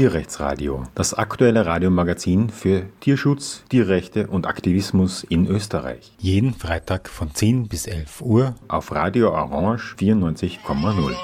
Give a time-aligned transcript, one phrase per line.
[0.00, 6.12] Tierrechtsradio, das aktuelle Radiomagazin für Tierschutz, Tierrechte und Aktivismus in Österreich.
[6.16, 11.14] Jeden Freitag von 10 bis 11 Uhr auf Radio Orange 94,0.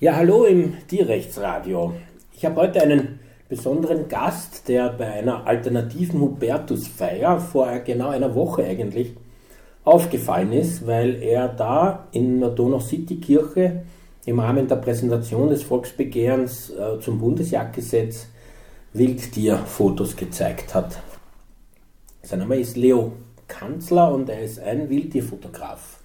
[0.00, 1.92] Ja, hallo im Tierrechtsradio.
[2.32, 3.20] Ich habe heute einen
[3.50, 9.12] besonderen Gast, der bei einer alternativen Hubertusfeier vor genau einer Woche eigentlich
[9.86, 13.84] aufgefallen ist, weil er da in der Donau City Kirche
[14.26, 18.28] im Rahmen der Präsentation des Volksbegehrens äh, zum Bundesjagdgesetz
[18.92, 21.00] Wildtierfotos gezeigt hat.
[22.22, 23.12] Sein Name ist Leo
[23.46, 26.00] Kanzler und er ist ein Wildtierfotograf.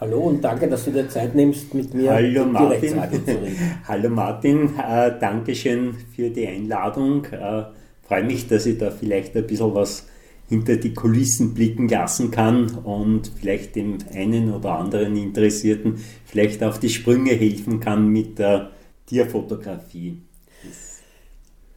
[0.00, 2.90] Hallo und danke, dass du dir Zeit nimmst, mit mir Hallo Martin.
[2.90, 3.80] zu reden.
[3.88, 7.24] Hallo Martin, äh, Dankeschön für die Einladung.
[7.26, 7.64] Äh,
[8.06, 10.06] Freue mich, dass ich da vielleicht ein bisschen was
[10.48, 16.78] hinter die Kulissen blicken lassen kann und vielleicht dem einen oder anderen Interessierten vielleicht auf
[16.78, 18.70] die Sprünge helfen kann mit der
[19.06, 20.22] Tierfotografie.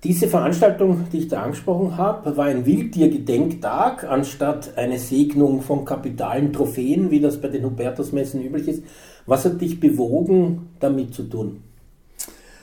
[0.03, 6.53] Diese Veranstaltung, die ich da angesprochen habe, war ein Wildtiergedenktag anstatt eine Segnung von kapitalen
[6.53, 8.83] Trophäen, wie das bei den Hubertusmessen üblich ist.
[9.25, 11.63] Was hat dich bewogen, damit zu tun?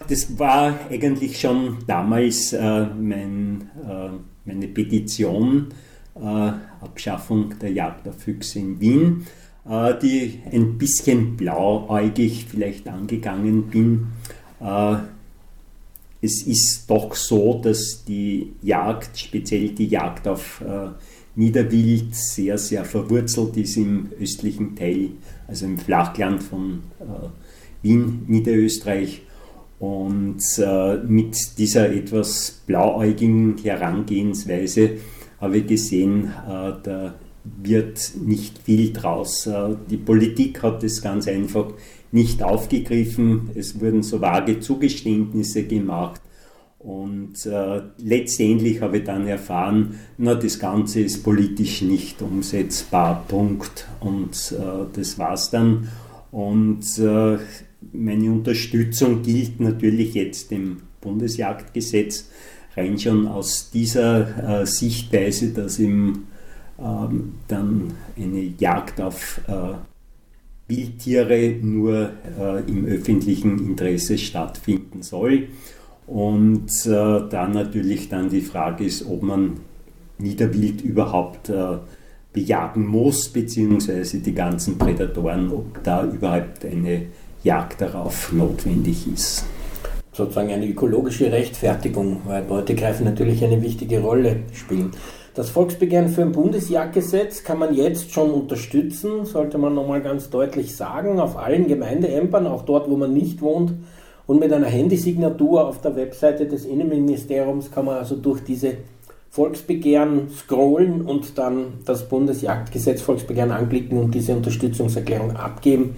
[0.09, 4.11] Das war eigentlich schon damals äh, mein, äh,
[4.47, 5.67] meine Petition,
[6.81, 9.27] Abschaffung der Jagd auf Füchse in Wien,
[9.69, 14.07] äh, die ein bisschen blauäugig vielleicht angegangen bin
[14.61, 14.97] äh,
[16.23, 20.89] es ist doch so, dass die Jagd, speziell die Jagd auf äh,
[21.35, 25.11] Niederwild, sehr, sehr verwurzelt ist im östlichen Teil,
[25.47, 27.29] also im Flachland von äh,
[27.83, 29.23] Wien, Niederösterreich.
[29.79, 34.93] Und äh, mit dieser etwas blauäugigen Herangehensweise
[35.41, 39.47] habe ich gesehen, äh, da wird nicht viel draus.
[39.47, 41.73] Äh, die Politik hat es ganz einfach
[42.13, 43.51] nicht aufgegriffen.
[43.55, 46.21] Es wurden so vage Zugeständnisse gemacht.
[46.79, 53.89] Und äh, letztendlich habe ich dann erfahren, na, das Ganze ist politisch nicht umsetzbar, Punkt.
[54.01, 55.89] Und äh, das war's dann.
[56.31, 57.39] Und äh,
[57.93, 62.31] meine Unterstützung gilt natürlich jetzt dem Bundesjagdgesetz,
[62.77, 66.25] rein schon aus dieser äh, Sichtweise, dass ihm
[66.79, 69.75] ähm, dann eine Jagd auf äh,
[70.69, 75.49] Wildtiere nur äh, im öffentlichen Interesse stattfinden soll.
[76.07, 79.55] Und äh, da natürlich dann die Frage ist, ob man
[80.19, 81.79] Niederwild überhaupt äh,
[82.33, 87.07] bejagen muss, beziehungsweise die ganzen Prädatoren, ob da überhaupt eine
[87.43, 89.45] Jagd darauf notwendig ist.
[90.17, 94.93] Sozusagen eine ökologische Rechtfertigung, weil Beute greifen natürlich eine wichtige Rolle spielen.
[95.35, 100.75] Das Volksbegehren für ein Bundesjagdgesetz kann man jetzt schon unterstützen, sollte man nochmal ganz deutlich
[100.75, 103.75] sagen, auf allen Gemeindeämtern, auch dort, wo man nicht wohnt.
[104.27, 108.79] Und mit einer Handysignatur auf der Webseite des Innenministeriums kann man also durch diese
[109.29, 115.97] Volksbegehren scrollen und dann das Bundesjagdgesetz Volksbegehren anklicken und diese Unterstützungserklärung abgeben.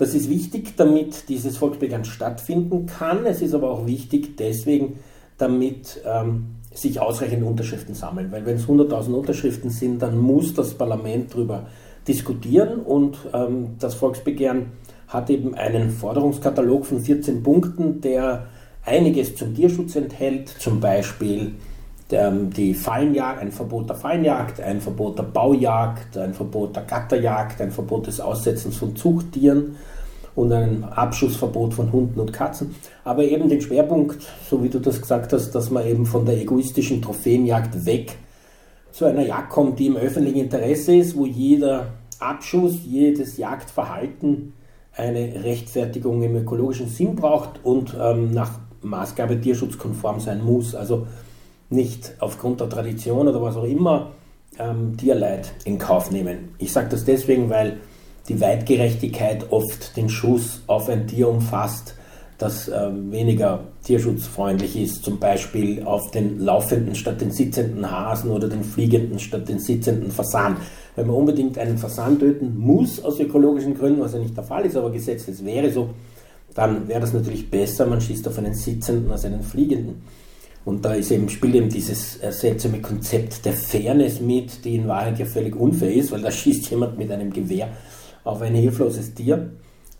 [0.00, 3.26] Das ist wichtig, damit dieses Volksbegehren stattfinden kann.
[3.26, 4.98] Es ist aber auch wichtig deswegen,
[5.36, 8.32] damit ähm, sich ausreichend Unterschriften sammeln.
[8.32, 11.66] Weil wenn es 100.000 Unterschriften sind, dann muss das Parlament darüber
[12.08, 14.72] diskutieren und ähm, das Volksbegehren
[15.06, 18.46] hat eben einen Forderungskatalog von 14 Punkten, der
[18.86, 21.56] einiges zum Tierschutz enthält, zum Beispiel
[22.12, 27.70] die Fallenjagd, ein Verbot der Fallenjagd, ein Verbot der Baujagd, ein Verbot der Gatterjagd, ein
[27.70, 29.76] Verbot des Aussetzens von Zuchttieren,
[30.34, 32.74] und ein Abschussverbot von Hunden und Katzen.
[33.04, 36.40] Aber eben den Schwerpunkt, so wie du das gesagt hast, dass man eben von der
[36.40, 38.16] egoistischen Trophäenjagd weg
[38.92, 41.88] zu einer Jagd kommt, die im öffentlichen Interesse ist, wo jeder
[42.18, 44.52] Abschuss, jedes Jagdverhalten
[44.96, 50.74] eine Rechtfertigung im ökologischen Sinn braucht und ähm, nach Maßgabe tierschutzkonform sein muss.
[50.74, 51.06] Also
[51.70, 54.10] nicht aufgrund der Tradition oder was auch immer
[54.58, 56.54] ähm, Tierleid in Kauf nehmen.
[56.58, 57.78] Ich sage das deswegen, weil
[58.28, 61.94] die Weitgerechtigkeit oft den Schuss auf ein Tier umfasst,
[62.38, 68.48] das äh, weniger tierschutzfreundlich ist, zum Beispiel auf den laufenden statt den sitzenden Hasen oder
[68.48, 70.56] den fliegenden statt den sitzenden Fasan.
[70.96, 74.64] Wenn man unbedingt einen Fasan töten muss aus ökologischen Gründen, was ja nicht der Fall
[74.64, 75.90] ist, aber gesetzlich wäre so,
[76.54, 80.02] dann wäre das natürlich besser, man schießt auf einen sitzenden als einen fliegenden.
[80.64, 85.18] Und da ist eben, spielt eben dieses seltsame Konzept der Fairness mit, die in Wahrheit
[85.18, 87.68] ja völlig unfair ist, weil da schießt jemand mit einem Gewehr
[88.24, 89.50] auf ein hilfloses Tier.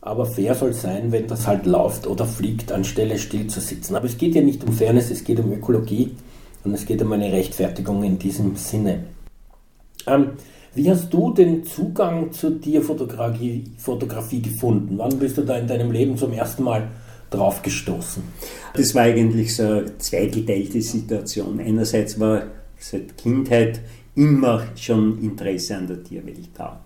[0.02, 3.94] Aber fair soll sein, wenn das halt läuft oder fliegt, anstelle still zu sitzen.
[3.94, 6.14] Aber es geht ja nicht um Fairness, es geht um Ökologie
[6.64, 9.04] und es geht um eine Rechtfertigung in diesem Sinne.
[10.06, 10.30] Ähm,
[10.74, 14.96] Wie hast du den Zugang zur Tierfotografie Fotografie gefunden?
[14.96, 16.88] Wann bist du da in deinem Leben zum ersten Mal
[17.31, 18.23] drauf gestoßen?
[18.75, 21.61] Das war eigentlich so eine zweigeteilte Situation.
[21.61, 22.43] Einerseits war
[22.79, 23.81] seit Kindheit
[24.15, 26.81] immer schon Interesse an der Tierwelt da,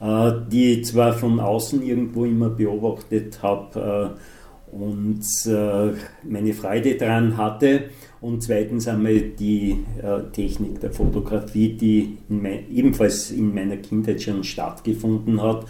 [0.00, 4.16] äh, die ich zwar von außen irgendwo immer beobachtet habe
[4.72, 5.92] äh, und äh,
[6.28, 7.84] meine Freude daran hatte
[8.20, 9.84] und zweitens einmal die
[10.32, 15.66] Technik der Fotografie, die in ebenfalls in meiner Kindheit schon stattgefunden hat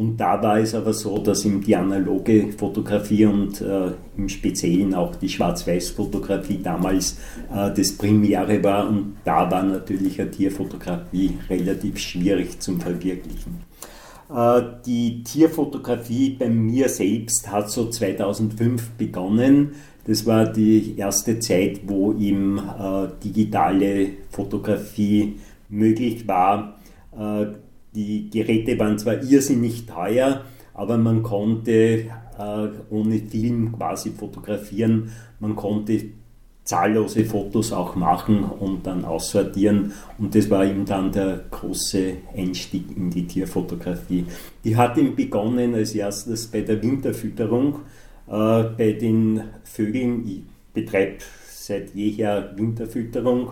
[0.00, 4.94] und da war es aber so, dass ihm die analoge Fotografie und äh, im Speziellen
[4.94, 7.18] auch die Schwarz-Weiß-Fotografie damals
[7.54, 13.60] äh, das Premiere war und da war natürlich eine Tierfotografie relativ schwierig zum Verwirklichen.
[14.34, 19.72] Äh, die Tierfotografie bei mir selbst hat so 2005 begonnen.
[20.06, 25.36] Das war die erste Zeit, wo ihm äh, digitale Fotografie
[25.68, 26.78] möglich war
[27.12, 27.48] äh,
[27.94, 30.44] die Geräte waren zwar irrsinnig teuer,
[30.74, 32.06] aber man konnte
[32.38, 35.10] äh, ohne Film quasi fotografieren.
[35.40, 36.00] Man konnte
[36.64, 39.92] zahllose Fotos auch machen und dann aussortieren.
[40.18, 44.26] Und das war eben dann der große Einstieg in die Tierfotografie.
[44.64, 47.80] Die hat eben begonnen als erstes bei der Winterfütterung.
[48.28, 51.16] Äh, bei den Vögeln, ich betreibe
[51.48, 53.50] seit jeher Winterfütterung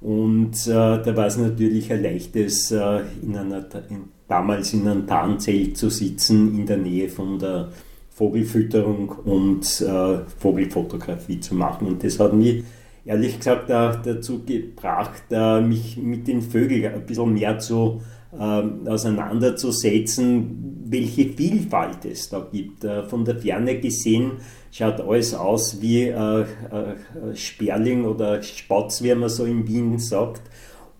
[0.00, 5.06] und äh, da war es natürlich ein leichtes, äh, in einer, in, damals in einem
[5.06, 7.68] Tarnzelt zu sitzen, in der Nähe von der
[8.10, 11.86] Vogelfütterung und äh, Vogelfotografie zu machen.
[11.86, 12.64] Und das hat mich
[13.04, 18.00] ehrlich gesagt auch dazu gebracht, äh, mich mit den Vögeln ein bisschen mehr zu
[18.38, 22.84] äh, auseinanderzusetzen, welche Vielfalt es da gibt.
[22.84, 24.32] Äh, von der Ferne gesehen
[24.70, 26.44] schaut alles aus wie äh,
[27.34, 30.42] Sperling oder Spatz, wie man so in Wien sagt,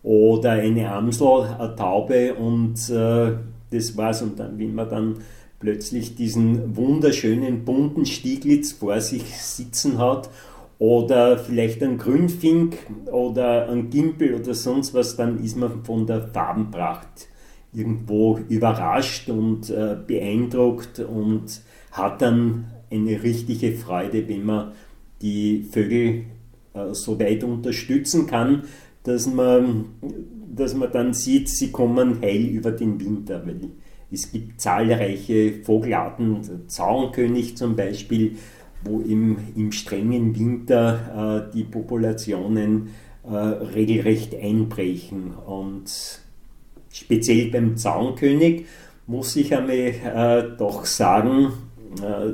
[0.02, 4.22] oder eine Amsel, eine Taube und das war's.
[4.22, 5.16] Und dann, wenn man dann
[5.58, 10.30] plötzlich diesen wunderschönen bunten Stieglitz vor sich sitzen hat
[10.78, 12.76] oder vielleicht ein Grünfink
[13.06, 17.28] oder ein Gimpel oder sonst was, dann ist man von der Farbenpracht
[17.72, 21.60] irgendwo überrascht und äh, beeindruckt und
[21.92, 24.72] hat dann eine richtige Freude, wenn man
[25.22, 26.24] die Vögel
[26.74, 28.64] äh, so weit unterstützen kann,
[29.02, 29.86] dass man,
[30.54, 33.46] dass man dann sieht, sie kommen heil über den Winter.
[33.46, 33.70] Weil
[34.10, 38.36] es gibt zahlreiche Vogelarten, Zaunkönig zum Beispiel,
[38.86, 42.88] wo im, im strengen Winter äh, die Populationen
[43.28, 45.34] äh, regelrecht einbrechen.
[45.34, 46.20] Und
[46.92, 48.66] speziell beim Zaunkönig
[49.06, 51.52] muss ich einmal äh, doch sagen,
[52.02, 52.32] äh,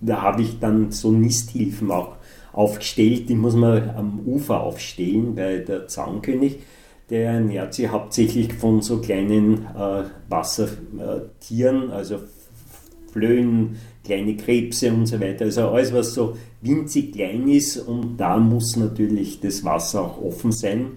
[0.00, 2.16] da habe ich dann so Nisthilfen auch
[2.52, 6.58] aufgestellt, die muss man am Ufer aufstellen, weil der Zaunkönig,
[7.08, 12.20] der ernährt sich hauptsächlich von so kleinen äh, Wassertieren, also
[13.12, 15.44] Flöhen, kleine Krebse und so weiter.
[15.44, 20.52] Also alles, was so winzig klein ist und da muss natürlich das Wasser auch offen
[20.52, 20.96] sein.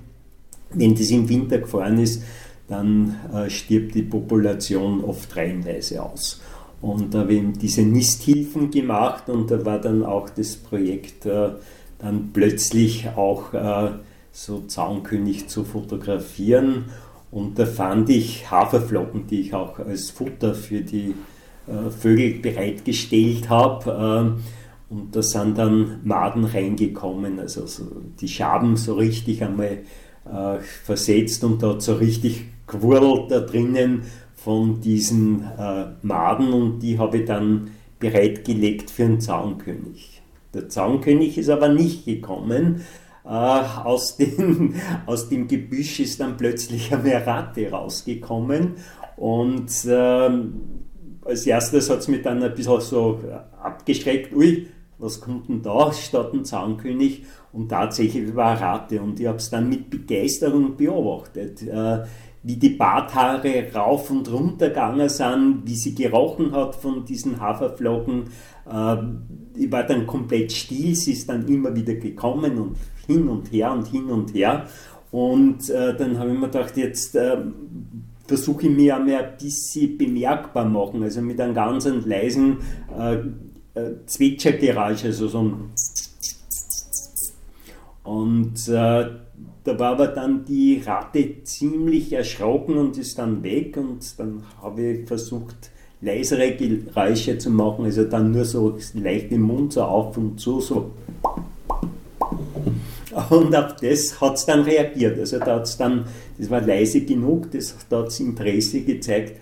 [0.71, 2.23] Wenn das im Winter gefahren ist,
[2.67, 6.41] dann äh, stirbt die Population oft reihenweise aus.
[6.81, 11.49] Und da habe ich diese Nisthilfen gemacht und da war dann auch das Projekt äh,
[11.99, 13.91] dann plötzlich auch äh,
[14.31, 16.85] so Zaunkönig zu fotografieren.
[17.31, 21.15] Und da fand ich Haferflocken, die ich auch als Futter für die
[21.91, 24.37] Vögel bereitgestellt habe.
[24.37, 27.83] Äh, und da sind dann Maden reingekommen, also so
[28.19, 29.79] die Schaben so richtig einmal
[30.25, 34.03] äh, versetzt und da hat so richtig gewurlt da drinnen
[34.35, 40.21] von diesen äh, Maden und die habe ich dann bereitgelegt für einen Zaunkönig.
[40.53, 42.81] Der Zaunkönig ist aber nicht gekommen.
[43.23, 44.75] Äh, aus, den,
[45.07, 48.75] aus dem Gebüsch ist dann plötzlich eine Ratte rausgekommen
[49.17, 50.29] und äh,
[51.25, 53.19] als erstes hat es mich dann ein bisschen so
[53.61, 54.67] abgeschreckt, ui,
[54.97, 57.23] was kommt denn da statt ein Zaunkönig?
[57.51, 61.61] Und tatsächlich war Ratte und ich habe es dann mit Begeisterung beobachtet.
[61.63, 62.03] Äh,
[62.43, 68.25] wie die Barthaare rauf und runter gegangen sind, wie sie gerochen hat von diesen Haferflocken.
[68.71, 68.97] Äh,
[69.55, 72.77] ich war dann komplett still, sie ist dann immer wieder gekommen und
[73.07, 74.67] hin und her und hin und her.
[75.11, 77.37] Und äh, dann habe ich mir gedacht, jetzt äh,
[78.27, 82.57] versuche ich mir einmal ein bisschen bemerkbar machen, also mit einem ganz leisen
[82.97, 83.15] äh,
[83.79, 85.53] äh, Zwitschergeräusch, also so ein
[88.03, 89.05] und äh,
[89.63, 94.83] da war aber dann die Ratte ziemlich erschrocken und ist dann weg und dann habe
[94.83, 100.17] ich versucht, leisere Geräusche zu machen, also dann nur so leicht den Mund so auf
[100.17, 100.91] und zu, so.
[103.29, 105.17] Und auf das hat es dann reagiert.
[105.19, 106.05] Also da hat es dann,
[106.37, 109.39] das war leise genug, das, da hat es Interesse gezeigt.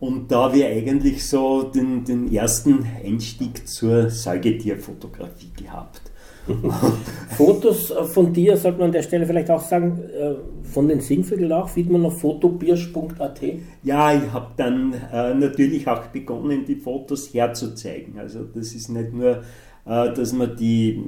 [0.00, 6.00] Und da wir eigentlich so den, den ersten Einstieg zur Säugetierfotografie gehabt.
[7.36, 11.52] Fotos von dir, sollte man an der Stelle vielleicht auch sagen, äh, von den Singvögeln
[11.52, 13.40] auch, findet man auf fotobirsch.at?
[13.84, 18.18] Ja, ich habe dann äh, natürlich auch begonnen, die Fotos herzuzeigen.
[18.18, 19.42] Also das ist nicht nur,
[19.86, 21.00] äh, dass man die,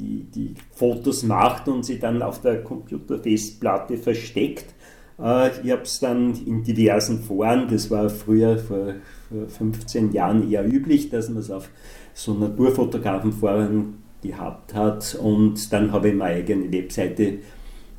[0.00, 4.74] die, die Fotos macht und sie dann auf der Computerfestplatte versteckt,
[5.20, 8.94] äh, ich habe es dann in diversen Foren, das war früher vor,
[9.28, 11.68] vor 15 Jahren eher üblich, dass man es auf
[12.14, 15.14] so Naturfotografenforen gehabt hat.
[15.20, 17.38] Und dann habe ich meine eigene Webseite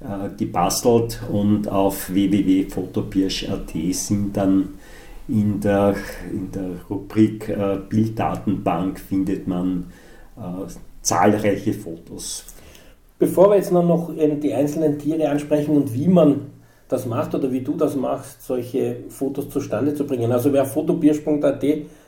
[0.02, 4.70] äh, gebastelt und auf www.fotopirsch.at sind dann
[5.28, 5.96] in der,
[6.32, 9.86] in der Rubrik äh, Bilddatenbank findet man
[10.38, 10.42] äh,
[11.02, 12.46] zahlreiche Fotos.
[13.20, 16.48] Bevor wir jetzt noch die einzelnen Tiere ansprechen und wie man
[16.88, 20.32] das macht oder wie du das machst, solche Fotos zustande zu bringen.
[20.32, 21.64] Also wer fotobirsch.at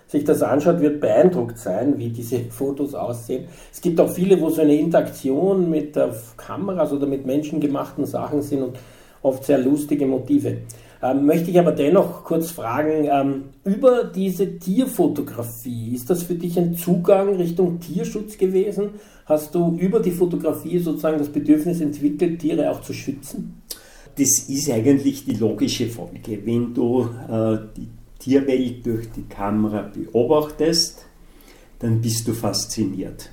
[0.07, 3.45] sich das anschaut, wird beeindruckt sein, wie diese Fotos aussehen.
[3.71, 5.97] Es gibt auch viele, wo so eine Interaktion mit
[6.35, 8.77] Kameras oder mit menschengemachten Sachen sind und
[9.21, 10.57] oft sehr lustige Motive.
[11.03, 16.57] Ähm, möchte ich aber dennoch kurz fragen, ähm, über diese Tierfotografie, ist das für dich
[16.57, 18.91] ein Zugang Richtung Tierschutz gewesen?
[19.25, 23.61] Hast du über die Fotografie sozusagen das Bedürfnis entwickelt, Tiere auch zu schützen?
[24.15, 26.39] das ist eigentlich die logische Folge.
[26.45, 27.87] Wenn du äh, die
[28.19, 31.05] Tierwelt durch die Kamera beobachtest,
[31.79, 33.29] dann bist du fasziniert.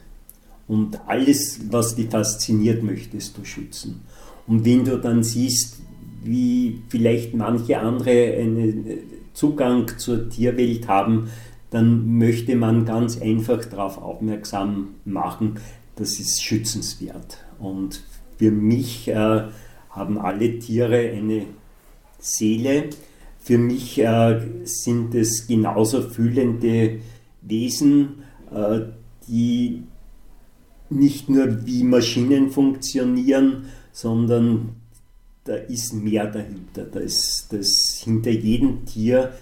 [0.66, 4.02] Und alles, was dich fasziniert, möchtest du schützen.
[4.46, 5.78] Und wenn du dann siehst,
[6.22, 8.84] wie vielleicht manche andere einen
[9.32, 11.30] Zugang zur Tierwelt haben,
[11.70, 15.58] dann möchte man ganz einfach darauf aufmerksam machen,
[15.96, 17.38] das ist schützenswert.
[17.58, 18.02] Und
[18.38, 19.44] für mich äh,
[19.90, 21.46] haben alle Tiere eine
[22.18, 22.90] Seele.
[23.38, 27.00] Für mich äh, sind es genauso fühlende
[27.42, 28.22] Wesen,
[28.52, 28.80] äh,
[29.28, 29.82] die
[30.88, 34.79] nicht nur wie Maschinen funktionieren, sondern
[35.44, 36.84] da ist mehr dahinter.
[36.84, 39.32] Da ist, das, hinter jedem Tier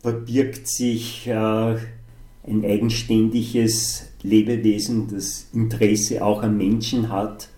[0.00, 7.48] verbirgt sich äh, ein eigenständiges Lebewesen, das Interesse auch am Menschen hat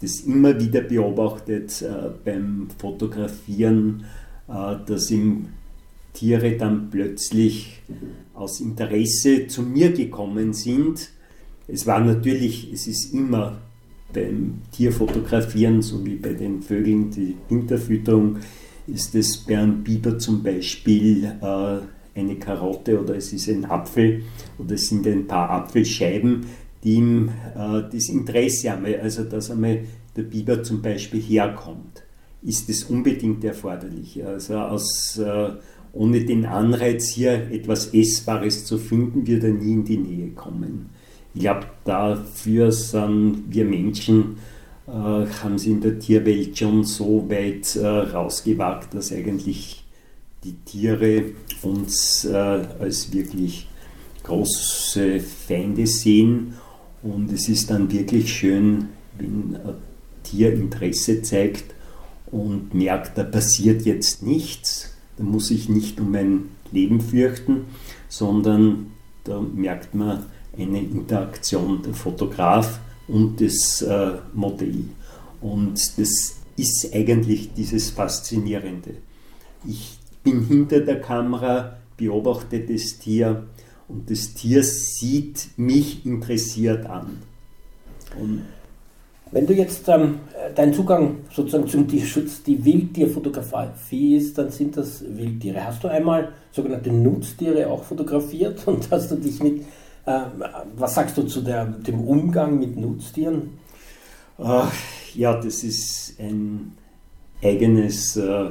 [0.00, 4.04] das immer wieder beobachtet äh, beim Fotografieren,
[4.48, 5.48] äh, dass ihm
[6.12, 7.82] Tiere dann plötzlich
[8.34, 11.10] aus Interesse zu mir gekommen sind.
[11.66, 13.60] Es war natürlich, es ist immer
[14.12, 18.38] beim Tierfotografieren, so wie bei den Vögeln, die Winterfütterung,
[18.86, 24.22] ist es bei einem Biber zum Beispiel äh, eine Karotte oder es ist ein Apfel
[24.58, 26.46] oder es sind ein paar Apfelscheiben,
[26.82, 29.80] die ihm äh, das Interesse haben, also dass einmal
[30.16, 32.02] der Biber zum Beispiel herkommt,
[32.42, 34.24] ist es unbedingt erforderlich.
[34.24, 35.50] Also aus, äh,
[35.92, 40.90] ohne den Anreiz hier etwas Essbares zu finden, wird er nie in die Nähe kommen.
[41.34, 44.38] Ich glaube, dafür sind wir Menschen,
[44.86, 49.84] äh, haben sie in der Tierwelt schon so weit äh, rausgewagt, dass eigentlich
[50.44, 51.24] die Tiere
[51.62, 53.68] uns äh, als wirklich
[54.22, 56.54] große Feinde sehen.
[57.02, 59.74] Und es ist dann wirklich schön, wenn ein
[60.22, 61.74] Tier Interesse zeigt
[62.30, 67.64] und merkt, da passiert jetzt nichts, da muss ich nicht um mein Leben fürchten,
[68.08, 68.92] sondern
[69.24, 70.26] da merkt man
[70.58, 74.84] eine Interaktion der Fotograf und das äh, Modell.
[75.40, 78.94] Und das ist eigentlich dieses Faszinierende.
[79.66, 83.44] Ich bin hinter der Kamera, beobachte das Tier
[83.88, 87.22] und das Tier sieht mich interessiert an.
[88.20, 88.42] Und
[89.30, 90.20] wenn du jetzt ähm,
[90.54, 95.64] dein Zugang sozusagen zum Tierschutz die Wildtierfotografie ist, dann sind das Wildtiere.
[95.64, 99.64] Hast du einmal sogenannte Nutztiere auch fotografiert und hast du dich mit,
[100.76, 103.58] was sagst du zu der, dem Umgang mit Nutztieren?
[104.38, 106.72] Ja, das ist ein
[107.42, 108.50] eigenes, äh,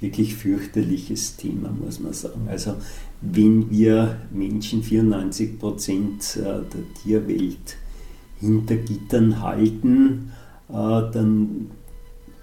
[0.00, 2.48] wirklich fürchterliches Thema, muss man sagen.
[2.48, 2.76] Also
[3.20, 7.76] wenn wir Menschen 94 Prozent äh, der Tierwelt
[8.38, 10.32] hinter Gittern halten,
[10.68, 11.70] äh, dann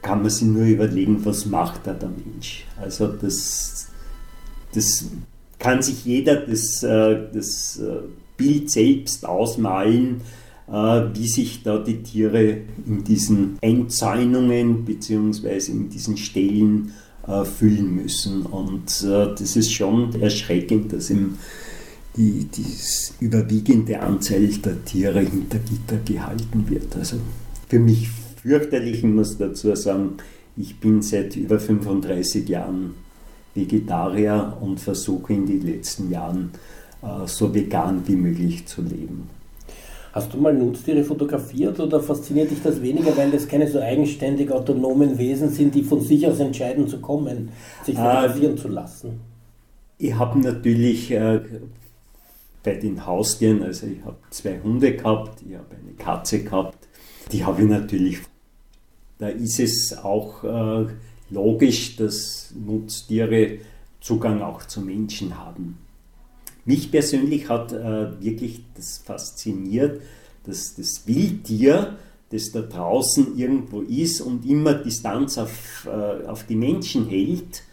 [0.02, 2.66] kann man sich nur überlegen, was macht da der Mensch.
[2.80, 3.88] Also das,
[4.74, 5.06] das
[5.58, 7.82] kann sich jeder das, das
[8.38, 10.22] Bild selbst ausmalen,
[10.68, 15.72] wie sich da die Tiere in diesen Einzäunungen bzw.
[15.72, 16.92] in diesen Stellen
[17.28, 18.44] äh, füllen müssen.
[18.44, 21.38] Und äh, das ist schon erschreckend, dass im
[22.16, 22.66] die, die
[23.20, 26.96] überwiegende Anzahl der Tiere hinter Gitter gehalten wird.
[26.96, 27.18] Also
[27.68, 28.10] für mich
[28.42, 29.00] fürchterlich.
[29.00, 30.18] Ich muss dazu sagen,
[30.56, 32.94] ich bin seit über 35 Jahren
[33.54, 36.75] Vegetarier und versuche in den letzten Jahren äh,
[37.26, 39.30] so vegan wie möglich zu leben.
[40.16, 44.50] Hast du mal Nutztiere fotografiert oder fasziniert dich das weniger, weil das keine so eigenständig
[44.50, 47.50] autonomen Wesen sind, die von sich aus entscheiden zu kommen,
[47.84, 49.20] sich fotografieren äh, zu lassen?
[49.98, 51.42] Ich habe natürlich äh,
[52.64, 56.88] bei den Haustieren, also ich habe zwei Hunde gehabt, ich habe eine Katze gehabt,
[57.34, 58.20] die habe ich natürlich.
[59.18, 60.86] Da ist es auch äh,
[61.30, 63.58] logisch, dass Nutztiere
[64.00, 65.78] Zugang auch zu Menschen haben.
[66.66, 70.02] Mich persönlich hat äh, wirklich das fasziniert,
[70.44, 71.98] dass das Wildtier,
[72.32, 77.64] das da draußen irgendwo ist und immer Distanz auf, äh, auf die Menschen hält,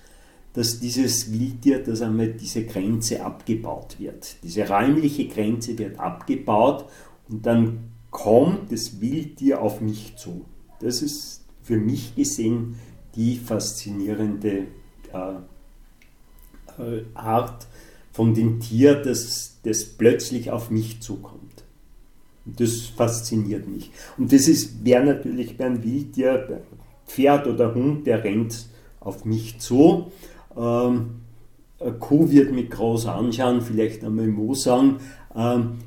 [0.52, 4.36] dass dieses Wildtier, dass einmal diese Grenze abgebaut wird.
[4.42, 6.84] Diese räumliche Grenze wird abgebaut
[7.30, 10.44] und dann kommt das Wildtier auf mich zu.
[10.80, 12.76] Das ist für mich gesehen
[13.14, 14.66] die faszinierende
[15.12, 15.32] äh,
[16.78, 17.66] äh Art
[18.12, 21.64] von dem Tier, das, das plötzlich auf mich zukommt.
[22.44, 23.90] Und das fasziniert mich.
[24.18, 24.48] Und das
[24.82, 26.62] wäre natürlich bei einem Wildtier,
[27.06, 28.66] Pferd oder Hund, der rennt
[29.00, 30.10] auf mich zu.
[30.56, 31.22] Ähm,
[31.78, 34.98] eine Kuh wird mich groß anschauen, vielleicht einmal Mo sagen.
[35.34, 35.78] Ähm,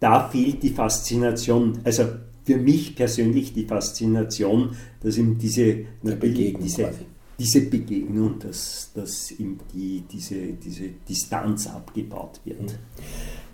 [0.00, 2.04] da fehlt die Faszination, also
[2.44, 6.92] für mich persönlich die Faszination, dass ihm diese, diese,
[7.38, 12.62] diese Begegnung, dass, dass ihm die, diese, diese Distanz abgebaut wird.
[12.62, 12.66] Mhm.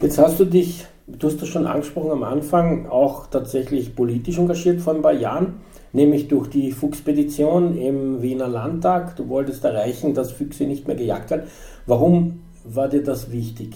[0.00, 4.80] Jetzt hast du dich, du hast das schon angesprochen am Anfang, auch tatsächlich politisch engagiert
[4.80, 5.54] vor ein paar Jahren
[5.92, 9.16] nämlich durch die Fuchspedition im Wiener Landtag.
[9.16, 11.48] Du wolltest erreichen, dass Füchse nicht mehr gejagt werden.
[11.86, 13.74] Warum war dir das wichtig?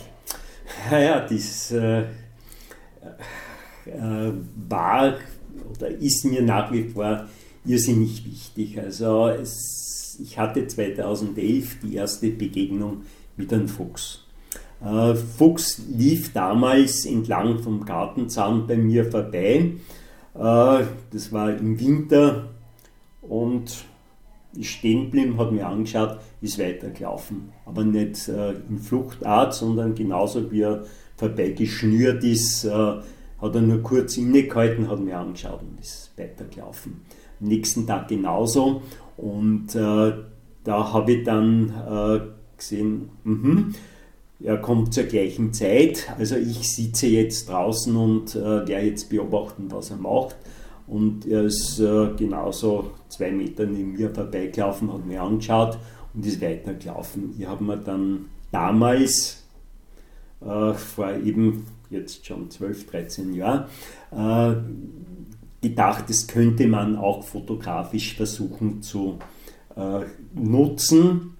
[0.90, 2.02] Ja, ja das äh,
[3.86, 4.32] äh,
[4.68, 5.14] war
[5.70, 7.26] oder ist mir nach wie vor
[7.64, 8.78] irrsinnig wichtig.
[8.78, 9.81] Also es,
[10.22, 13.02] ich hatte 2011 die erste Begegnung
[13.36, 14.24] mit einem Fuchs.
[14.84, 19.72] Äh, Fuchs lief damals entlang vom Gartenzaun bei mir vorbei
[20.34, 22.48] äh, das war im Winter
[23.20, 23.84] und
[24.54, 27.52] ist stehen geblieben, hat mir angeschaut, ist weitergelaufen.
[27.64, 30.84] Aber nicht äh, in Fluchtart, sondern genauso wie er
[31.16, 37.02] vorbeigeschnürt ist, hat er nur kurz innegehalten, hat mir angeschaut und ist weitergelaufen.
[37.40, 38.82] Am nächsten Tag genauso
[39.16, 40.12] und äh,
[40.64, 42.20] da habe ich dann äh,
[42.56, 43.72] gesehen, mh,
[44.42, 46.08] er kommt zur gleichen Zeit.
[46.18, 50.36] Also ich sitze jetzt draußen und äh, werde jetzt beobachten, was er macht.
[50.86, 55.78] Und er ist äh, genauso zwei Meter neben mir vorbeigelaufen, hat mir angeschaut
[56.12, 57.34] und ist weitergelaufen.
[57.38, 59.44] Ich habe mir dann damals,
[60.40, 63.64] äh, vor eben jetzt schon 12, 13 Jahren,
[64.10, 64.56] äh,
[65.62, 69.18] gedacht, das könnte man auch fotografisch versuchen zu
[69.76, 70.00] äh,
[70.34, 71.36] nutzen.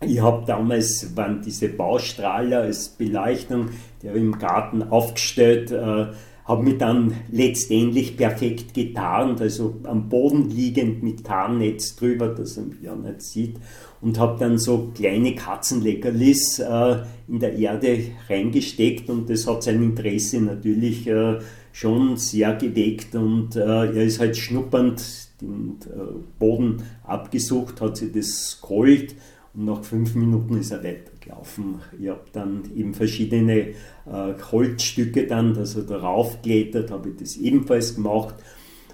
[0.00, 6.06] Ich habe damals, waren diese Baustrahler als Beleuchtung, die habe ich im Garten aufgestellt, äh,
[6.44, 12.64] habe mich dann letztendlich perfekt getarnt, also am Boden liegend mit Tarnnetz drüber, dass er
[12.64, 13.56] mich ja nicht sieht,
[14.00, 16.96] und habe dann so kleine Katzenleckerlis äh,
[17.28, 21.38] in der Erde reingesteckt und das hat sein Interesse natürlich äh,
[21.72, 25.02] schon sehr geweckt und äh, er ist halt schnuppernd
[25.40, 29.14] den äh, Boden abgesucht, hat sich das geholt
[29.54, 31.76] und nach fünf Minuten ist er weitergelaufen.
[32.00, 33.70] Ich habe dann eben verschiedene
[34.06, 38.34] äh, Holzstücke dann, er darauf klettert, habe ich das ebenfalls gemacht.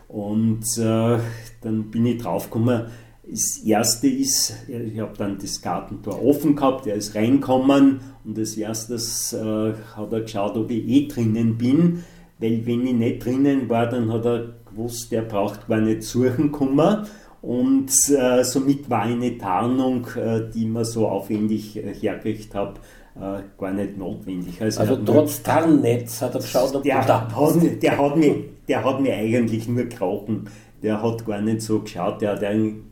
[0.08, 1.18] Und äh,
[1.60, 2.86] dann bin ich draufgekommen,
[3.30, 8.56] das erste ist, ich habe dann das Gartentor offen gehabt, er ist reinkommen und als
[8.56, 12.04] erstes äh, hat er geschaut, ob ich eh drinnen bin,
[12.38, 16.52] weil wenn ich nicht drinnen war, dann hat er gewusst, der braucht gar nicht suchen
[16.52, 17.06] kommen
[17.40, 22.74] und äh, somit war eine Tarnung, äh, die man so aufwendig äh, hergekriegt habe,
[23.16, 24.60] äh, gar nicht notwendig.
[24.60, 28.34] Also, also trotz Tarnnetz hat er geschaut, ob der, da hat, der, hat mir,
[28.68, 30.48] der hat mir eigentlich nur gekrochen.
[30.82, 32.42] Der hat gar nicht so geschaut, der hat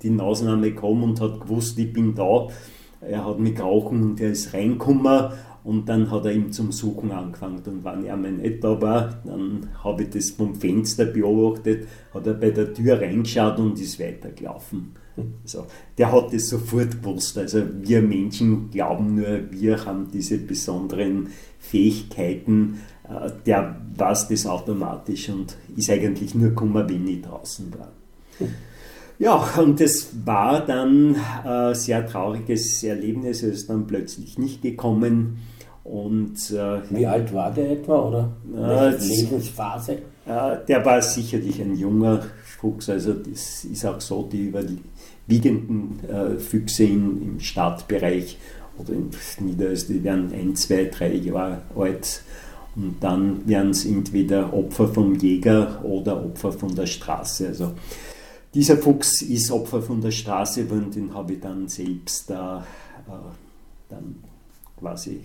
[0.02, 2.48] die Nasenarme gekommen und hat gewusst, ich bin da.
[3.00, 5.28] Er hat mich gekrochen und er ist reingekommen
[5.66, 7.60] und dann hat er ihm zum Suchen angefangen.
[7.66, 12.24] Und wenn er mal nicht da war, dann habe ich das vom Fenster beobachtet, hat
[12.24, 14.92] er bei der Tür reingeschaut und ist weitergelaufen.
[15.42, 15.66] Also,
[15.98, 17.36] der hat das sofort gewusst.
[17.38, 22.82] Also wir Menschen glauben nur, wir haben diese besonderen Fähigkeiten.
[23.08, 27.92] Äh, der weiß das automatisch und ist eigentlich nur gekommen, wenn ich draußen war.
[29.18, 33.42] Ja, und das war dann ein sehr trauriges Erlebnis.
[33.42, 35.38] Es ist dann plötzlich nicht gekommen.
[35.90, 39.92] Und, äh, Wie alt war der etwa oder äh, Lebensphase?
[40.26, 42.24] Äh, der war sicherlich ein junger,
[42.56, 42.88] Fuchs.
[42.88, 48.38] Also das ist auch so, die überwiegenden äh, Füchse in, im Stadtbereich
[48.78, 52.22] oder in Niederösterreich, die werden ein, zwei, drei Jahre alt
[52.74, 57.48] und dann werden es entweder Opfer vom Jäger oder Opfer von der Straße.
[57.48, 57.72] Also
[58.52, 62.66] dieser Fuchs ist Opfer von der Straße und den habe ich dann selbst da
[63.08, 63.12] äh,
[63.88, 64.16] dann
[64.78, 65.20] quasi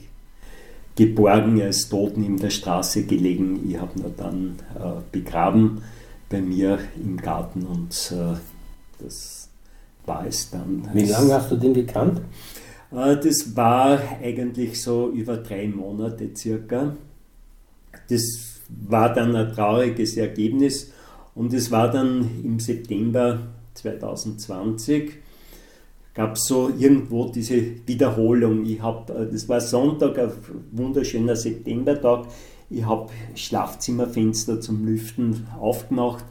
[0.96, 1.60] geborgen.
[1.60, 3.70] Er ist tot neben der Straße gelegen.
[3.70, 5.82] Ich habe ihn dann äh, begraben
[6.30, 8.38] bei mir im Garten und äh,
[9.04, 9.50] das
[10.06, 10.90] war es dann.
[10.94, 12.22] Wie lange hast du den gekannt?
[12.92, 16.96] Äh, das war eigentlich so über drei Monate circa.
[18.10, 18.24] Das
[18.70, 20.92] war dann ein trauriges Ergebnis
[21.36, 23.40] und es war dann im September
[23.74, 25.12] 2020
[26.14, 27.56] gab es so irgendwo diese
[27.88, 28.66] Wiederholung.
[28.66, 30.32] Ich habe, äh, das war Sonntag, ein
[30.72, 32.28] wunderschöner Septembertag.
[32.70, 36.26] Ich habe Schlafzimmerfenster zum Lüften aufgemacht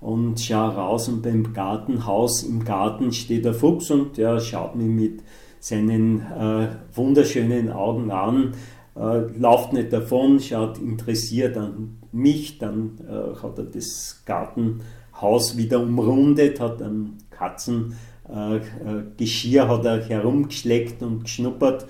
[0.00, 4.88] und schaue raus und beim Gartenhaus im Garten steht der Fuchs und der schaut mich
[4.88, 5.22] mit
[5.60, 8.54] seinen äh, wunderschönen Augen an,
[8.96, 15.80] äh, läuft nicht davon, schaut interessiert an mich, dann äh, hat er das Gartenhaus wieder
[15.80, 17.94] umrundet, hat einen Katzen
[18.32, 18.60] äh,
[19.16, 21.86] Geschirr hat er herumgeschleckt und geschnuppert.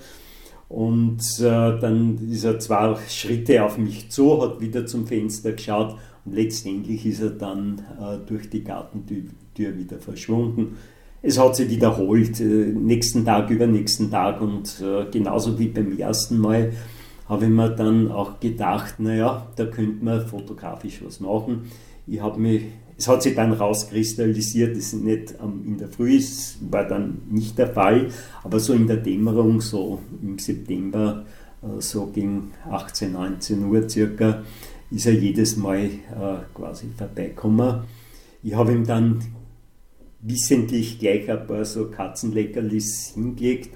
[0.69, 5.95] Und äh, dann ist er zwei Schritte auf mich zu, hat wieder zum Fenster geschaut
[6.25, 10.77] und letztendlich ist er dann äh, durch die Gartentür wieder verschwunden.
[11.21, 16.39] Es hat sich wiederholt, äh, nächsten Tag, übernächsten Tag und äh, genauso wie beim ersten
[16.39, 16.73] Mal
[17.29, 21.71] habe ich mir dann auch gedacht, naja, da könnte man fotografisch was machen.
[22.07, 22.63] Ich habe mich
[23.03, 25.35] es hat sich dann rauskristallisiert, das ist nicht
[25.65, 28.07] in der Früh, das war dann nicht der Fall,
[28.45, 31.25] aber so in der Dämmerung, so im September,
[31.61, 34.41] äh, so gegen 18, 19 Uhr circa,
[34.89, 35.89] ist er jedes Mal äh,
[36.53, 37.81] quasi vorbeigekommen.
[38.41, 39.19] Ich habe ihm dann
[40.21, 43.69] wissentlich gleich ein paar so Katzenleckerlis hingelegt.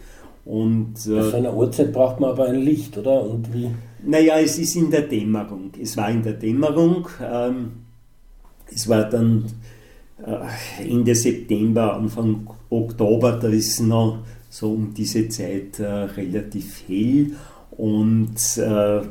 [0.45, 3.23] Und, äh, Zu einer Uhrzeit braucht man aber ein Licht, oder?
[3.23, 3.71] Und wie?
[4.05, 5.71] Naja, es ist in der Dämmerung.
[5.77, 7.09] Es war in der Dämmerung.
[7.21, 7.86] Ähm,
[8.73, 9.45] es war dann
[10.25, 17.31] äh, Ende September, Anfang Oktober, da ist noch so um diese Zeit äh, relativ hell
[17.71, 19.01] und äh,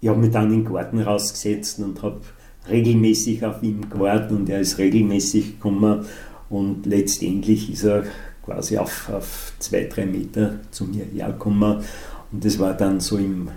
[0.00, 2.20] ich habe mich dann in den Garten rausgesetzt und habe
[2.68, 6.04] regelmäßig auf ihn gewartet und er ist regelmäßig gekommen
[6.50, 8.04] und letztendlich ist er
[8.44, 11.80] quasi auf, auf zwei, drei Meter zu mir hergekommen
[12.32, 13.48] und das war dann so im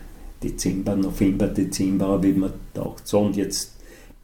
[0.41, 3.76] Dezember, November, Dezember habe ich mir gedacht, so und jetzt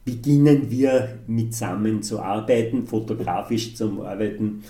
[0.04, 4.62] beginnen wir mitsammen zu arbeiten, fotografisch zu arbeiten.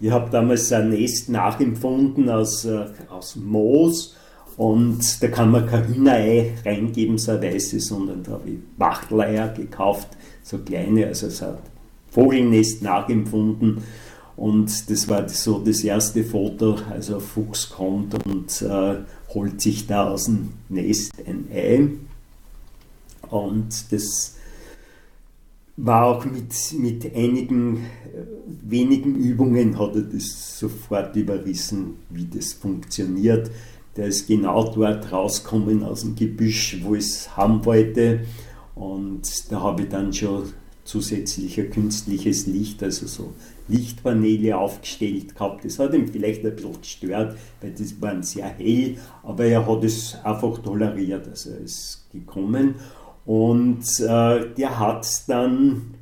[0.00, 4.16] Ich habe damals ein Nest nachempfunden aus, äh, aus Moos
[4.56, 9.48] und da kann man kein Hühnerei reingeben, so ein weißes, sondern da habe ich Wachteleier
[9.48, 10.08] gekauft,
[10.42, 11.56] so kleine, also so ein
[12.10, 13.78] Vogelnest nachempfunden.
[14.36, 18.96] Und das war so das erste Foto, also Fuchs kommt und äh,
[19.34, 21.88] holt sich da aus dem Nest ein Ei.
[23.30, 24.36] Und das
[25.76, 28.24] war auch mit, mit einigen äh,
[28.62, 33.50] wenigen Übungen hat er das sofort überrissen, wie das funktioniert.
[33.96, 38.20] Der ist genau dort rausgekommen aus dem Gebüsch, wo ich es haben wollte.
[38.74, 40.44] Und da habe ich dann schon
[40.84, 43.32] zusätzlicher künstliches Licht, also so
[43.68, 45.64] Lichtpaneele aufgestellt gehabt.
[45.64, 49.84] Das hat ihn vielleicht ein bisschen gestört, weil das waren sehr hell, aber er hat
[49.84, 51.28] es einfach toleriert.
[51.28, 52.74] Also er ist gekommen
[53.24, 55.94] und äh, der hat dann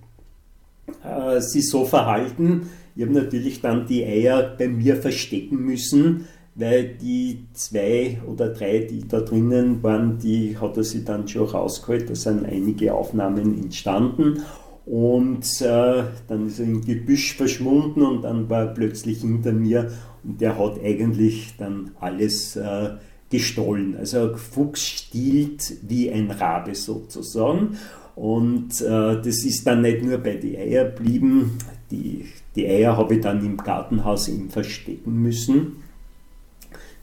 [1.04, 2.70] äh, sich so verhalten.
[2.96, 8.80] Ich habe natürlich dann die Eier bei mir verstecken müssen, weil die zwei oder drei,
[8.80, 12.10] die da drinnen waren, die hat er sich dann schon rausgeholt.
[12.10, 14.42] Da sind einige Aufnahmen entstanden.
[14.86, 19.92] Und äh, dann ist er im Gebüsch verschwunden und dann war er plötzlich hinter mir
[20.24, 22.90] und der hat eigentlich dann alles äh,
[23.30, 23.96] gestohlen.
[23.96, 27.78] Also Fuchs stiehlt wie ein Rabe sozusagen.
[28.16, 31.58] Und äh, das ist dann nicht nur bei den Eier geblieben.
[31.90, 35.76] Die, die Eier habe ich dann im Gartenhaus ihm verstecken müssen.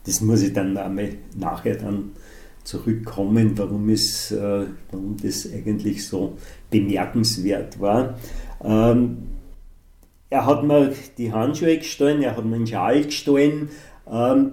[0.04, 2.12] Das muss ich dann einmal nachher dann
[2.62, 6.36] zurückkommen, warum, es, äh, warum das eigentlich so
[6.70, 8.18] bemerkenswert war.
[8.62, 9.18] Ähm,
[10.30, 13.70] er hat mir die Handschuhe gestohlen, er hat mir einen Schal gestohlen.
[14.10, 14.52] Ähm,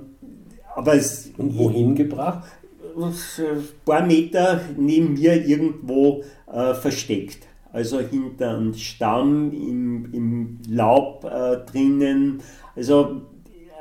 [0.75, 2.43] aber es, Und wohin gebracht?
[2.97, 3.13] Ein
[3.83, 7.39] paar Meter neben mir irgendwo äh, versteckt.
[7.73, 12.41] Also hinter einem Stamm, im, im Laub äh, drinnen.
[12.75, 13.23] Also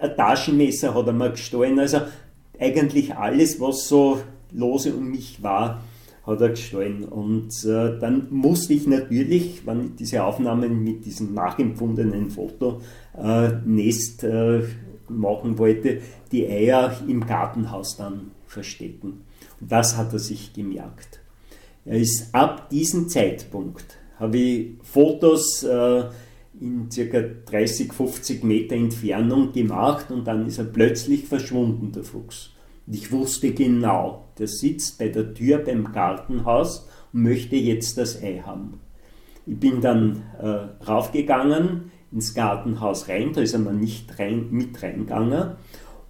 [0.01, 1.79] ein Taschenmesser hat er mir gestohlen.
[1.79, 2.01] Also
[2.59, 4.21] eigentlich alles, was so
[4.53, 5.83] lose um mich war,
[6.27, 7.05] hat er gestohlen.
[7.05, 14.63] Und äh, dann musste ich natürlich, wenn ich diese Aufnahmen mit diesem nachempfundenen Fotonest äh,
[15.09, 16.01] machen wollte,
[16.33, 19.25] die Eier im Gartenhaus dann verstecken.
[19.61, 21.21] Und das hat er sich gemerkt.
[21.85, 26.05] Er ist ab diesem Zeitpunkt, habe ich Fotos äh,
[26.61, 32.51] in circa 30, 50 Meter Entfernung gemacht und dann ist er plötzlich verschwunden, der Fuchs.
[32.87, 38.23] Und ich wusste genau, der sitzt bei der Tür beim Gartenhaus und möchte jetzt das
[38.23, 38.81] Ei haben.
[39.47, 44.81] Ich bin dann äh, raufgegangen ins Gartenhaus rein, da ist er mal nicht rein, mit
[44.83, 45.51] reingegangen.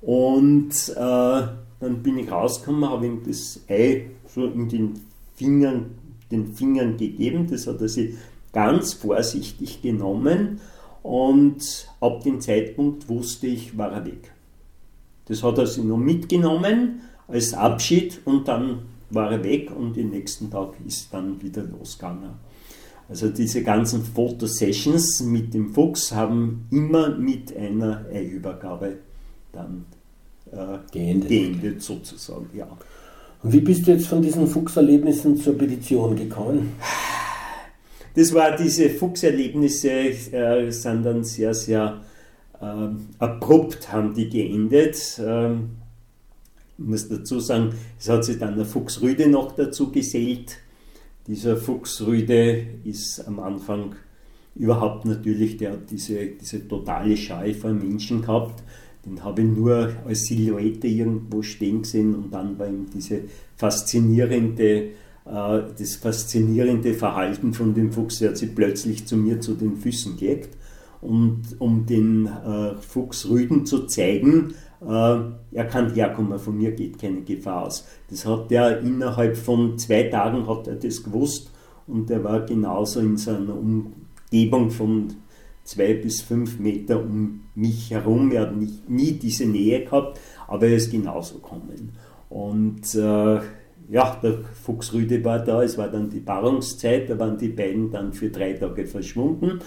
[0.03, 1.43] Und äh,
[1.81, 4.95] dann bin ich rausgekommen, habe ihm das Ei so in den
[5.35, 5.87] Fingern,
[6.31, 7.47] den Fingern gegeben.
[7.51, 8.15] Das hat er sich
[8.53, 10.61] ganz vorsichtig genommen
[11.03, 14.33] und ab dem Zeitpunkt wusste ich, war er weg.
[15.27, 20.11] Das hat er sich noch mitgenommen als Abschied und dann war er weg und den
[20.11, 22.31] nächsten Tag ist dann wieder losgegangen.
[23.09, 28.97] Also diese ganzen Fotosessions mit dem Fuchs haben immer mit einer Eiübergabe
[29.53, 29.85] dann
[30.51, 31.29] äh, geendet.
[31.29, 32.49] geendet sozusagen.
[32.57, 32.67] Ja.
[33.43, 36.73] Und wie bist du jetzt von diesen Fuchserlebnissen zur Petition gekommen?
[38.17, 42.01] Das war diese Fuchserlebnisse äh, sind dann sehr, sehr
[42.61, 42.89] äh,
[43.19, 45.21] abrupt haben die geendet.
[45.21, 45.71] Ähm,
[46.79, 50.59] ich muss dazu sagen, es hat sich dann der Fuchsrüde noch dazu gesellt.
[51.27, 53.95] Dieser Fuchsrüde ist am Anfang
[54.55, 58.63] überhaupt natürlich, der hat diese, diese totale Scheu vor Menschen gehabt.
[59.07, 63.23] Den habe ich nur als Silhouette irgendwo stehen gesehen und dann war ihm diese
[63.57, 69.55] faszinierende, äh, das faszinierende Verhalten von dem Fuchs, der hat sich plötzlich zu mir zu
[69.55, 70.57] den Füßen gelegt
[71.01, 74.55] und um den äh, Fuchs Rüden zu zeigen,
[74.89, 77.87] äh, er kann herkommen, von mir geht keine Gefahr aus.
[78.11, 81.51] Das hat er innerhalb von zwei Tagen hat er das gewusst
[81.87, 85.15] und er war genauso in seiner Umgebung von
[85.65, 88.31] zwei bis fünf Meter um mich herum.
[88.33, 91.93] Er hat nicht, nie diese Nähe gehabt, aber er ist genauso gekommen.
[92.29, 93.41] Und äh,
[93.91, 98.13] ja, der Fuchsrüde war da, es war dann die Paarungszeit, da waren die beiden dann
[98.13, 99.61] für drei Tage verschwunden.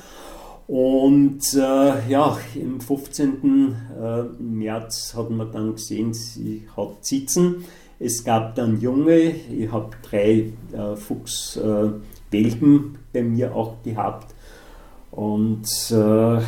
[0.67, 3.75] Und äh, ja, im 15.
[3.97, 7.63] Äh, März hat man dann gesehen, sie hat Zitzen.
[7.99, 14.36] Es gab dann Junge, ich habe drei äh, Fuchswelpen äh, bei mir auch gehabt.
[15.12, 16.41] Und äh,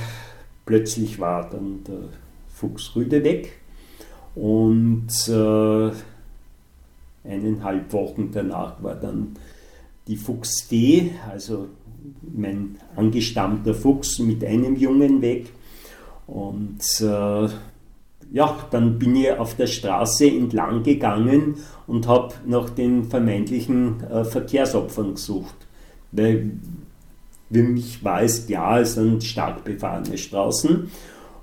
[0.66, 2.10] plötzlich war dann der
[2.50, 3.54] Fuchsrüde weg.
[4.36, 5.92] Und äh,
[7.24, 9.36] eineinhalb Wochen danach war dann
[10.08, 11.70] die Fuchsfee, also
[12.36, 15.48] mein angestammter Fuchs mit einem Jungen weg.
[16.28, 17.50] Und äh,
[18.32, 21.56] ja, dann bin ich auf der Straße entlang gegangen
[21.88, 25.56] und habe nach den vermeintlichen äh, Verkehrsopfern gesucht.
[26.12, 26.52] Weil
[27.52, 30.92] für mich war es klar, es sind stark befahrene Straßen.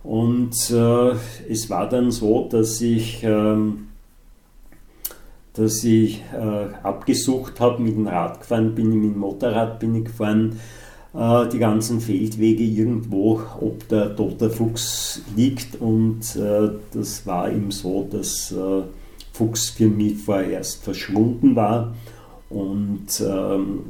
[0.04, 1.12] Und äh,
[1.48, 3.88] es war dann so, dass ich ähm,
[5.56, 10.04] dass ich äh, abgesucht habe, mit dem Rad gefahren bin, mit dem Motorrad bin ich
[10.04, 10.58] gefahren,
[11.14, 17.70] äh, die ganzen Feldwege irgendwo, ob der tote Fuchs liegt und äh, das war eben
[17.70, 18.82] so, dass äh,
[19.32, 21.94] Fuchs für mich vorerst verschwunden war
[22.50, 23.80] und ähm,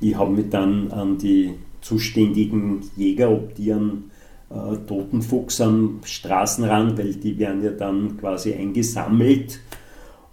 [0.00, 4.10] ich habe mich dann an die zuständigen Jäger, ob die einen
[4.50, 9.60] äh, toten Fuchs am Straßenrand, weil die werden ja dann quasi eingesammelt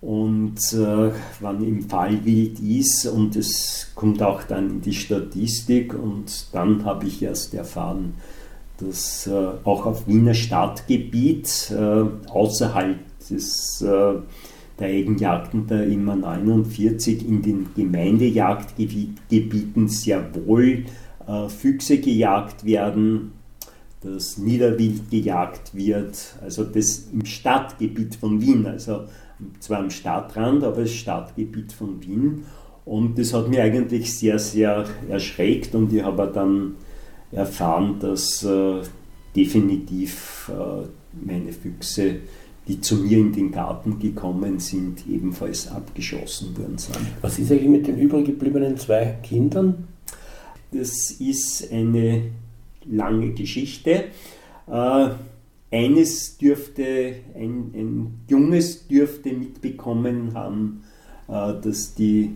[0.02, 5.96] und äh, wann im Fall wild ist und es kommt auch dann in die Statistik
[5.96, 8.14] und dann habe ich erst erfahren,
[8.78, 14.14] dass äh, auch auf Wiener Stadtgebiet äh, außerhalb des, äh,
[14.80, 20.86] der Eigenjagden der immer 49 in den Gemeindejagdgebieten sehr wohl
[21.28, 23.32] äh, Füchse gejagt werden,
[24.02, 29.06] dass Niederwild gejagt wird, also das im Stadtgebiet von Wien, also
[29.60, 32.46] zwar am Stadtrand, aber das Stadtgebiet von Wien.
[32.86, 36.76] Und das hat mich eigentlich sehr, sehr erschreckt und ich habe dann
[37.32, 38.82] erfahren, dass äh,
[39.36, 40.88] definitiv äh,
[41.26, 42.16] meine Füchse,
[42.68, 46.98] die zu mir in den Garten gekommen sind, ebenfalls abgeschossen worden sind.
[47.22, 49.88] Was ist eigentlich mit den übrig gebliebenen zwei Kindern?
[50.72, 52.24] Das ist eine
[52.86, 54.06] lange Geschichte.
[54.70, 55.10] Äh,
[55.72, 60.84] eines dürfte, ein, ein Junges dürfte mitbekommen haben,
[61.28, 62.36] äh, dass die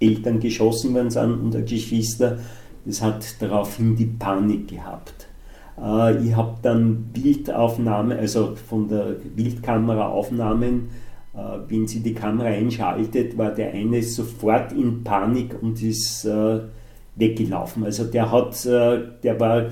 [0.00, 2.38] Eltern geschossen worden sind und der Geschwister.
[2.84, 5.28] Das hat daraufhin die Panik gehabt.
[5.78, 10.88] Äh, ich habe dann Bildaufnahmen, also von der Bildkamera Aufnahmen
[11.36, 16.26] Äh, wenn sie die Kamera einschaltet, war der eine sofort in Panik und ist
[17.14, 17.84] weggelaufen.
[17.84, 19.68] Also der hat, der war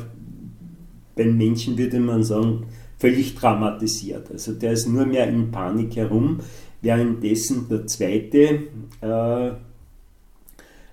[1.17, 2.67] beim Menschen, würde man sagen,
[2.99, 4.31] völlig traumatisiert.
[4.31, 6.41] Also der ist nur mehr in Panik herum,
[6.81, 8.61] währenddessen der zweite
[9.01, 9.51] äh,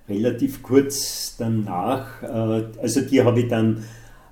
[0.08, 3.84] relativ kurz danach, äh, also die habe ich dann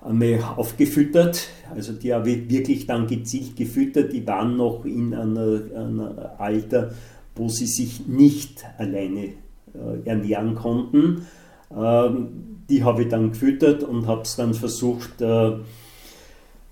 [0.02, 6.00] einmal aufgefüttert, also die habe ich wirklich dann gezielt gefüttert, die waren noch in einem
[6.38, 6.92] Alter,
[7.34, 9.26] wo sie sich nicht alleine
[9.74, 11.26] äh, ernähren konnten.
[11.74, 12.28] Ähm,
[12.68, 15.52] die habe ich dann gefüttert und habe es dann versucht, äh,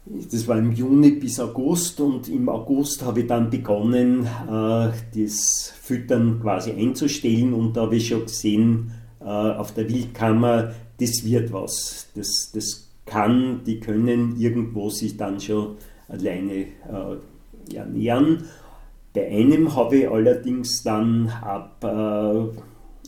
[0.05, 5.75] das war im Juni bis August und im August habe ich dann begonnen, äh, das
[5.81, 12.09] Füttern quasi einzustellen und da habe ich schon gesehen, auf der Wildkammer, das wird was.
[12.15, 15.77] Das, das kann, die können irgendwo sich dann schon
[16.09, 18.45] alleine äh, ernähren.
[19.15, 22.61] Bei einem habe ich allerdings dann ab äh,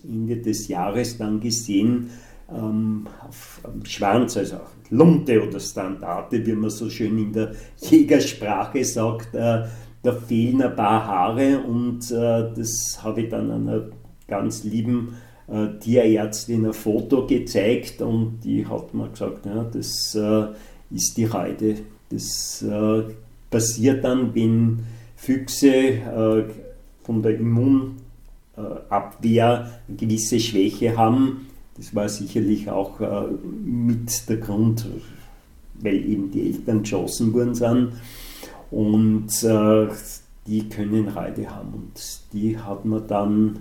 [0.05, 2.11] Ende des Jahres dann gesehen,
[2.53, 4.57] ähm, auf, am Schwanz, also
[4.91, 9.65] Lunte oder Standarte, wie man so schön in der Jägersprache sagt, äh,
[10.03, 13.89] da fehlen ein paar Haare und äh, das habe ich dann einer
[14.27, 20.47] ganz lieben äh, Tierärztin ein Foto gezeigt und die hat mir gesagt, ja, das äh,
[20.95, 21.77] ist die Heide.
[22.09, 23.03] Das äh,
[23.51, 24.81] passiert dann, wenn
[25.17, 26.47] Füchse
[27.03, 27.39] von der
[28.57, 31.47] Immunabwehr eine gewisse Schwäche haben.
[31.77, 33.01] Das war sicherlich auch
[33.65, 34.87] mit der Grund,
[35.81, 37.93] weil eben die Eltern geschossen worden sind.
[38.71, 39.29] Und
[40.47, 41.73] die können Reide haben.
[41.75, 43.61] Und die hat man dann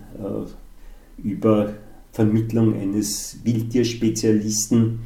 [1.18, 1.74] über
[2.12, 5.00] Vermittlung eines Wildtierspezialisten,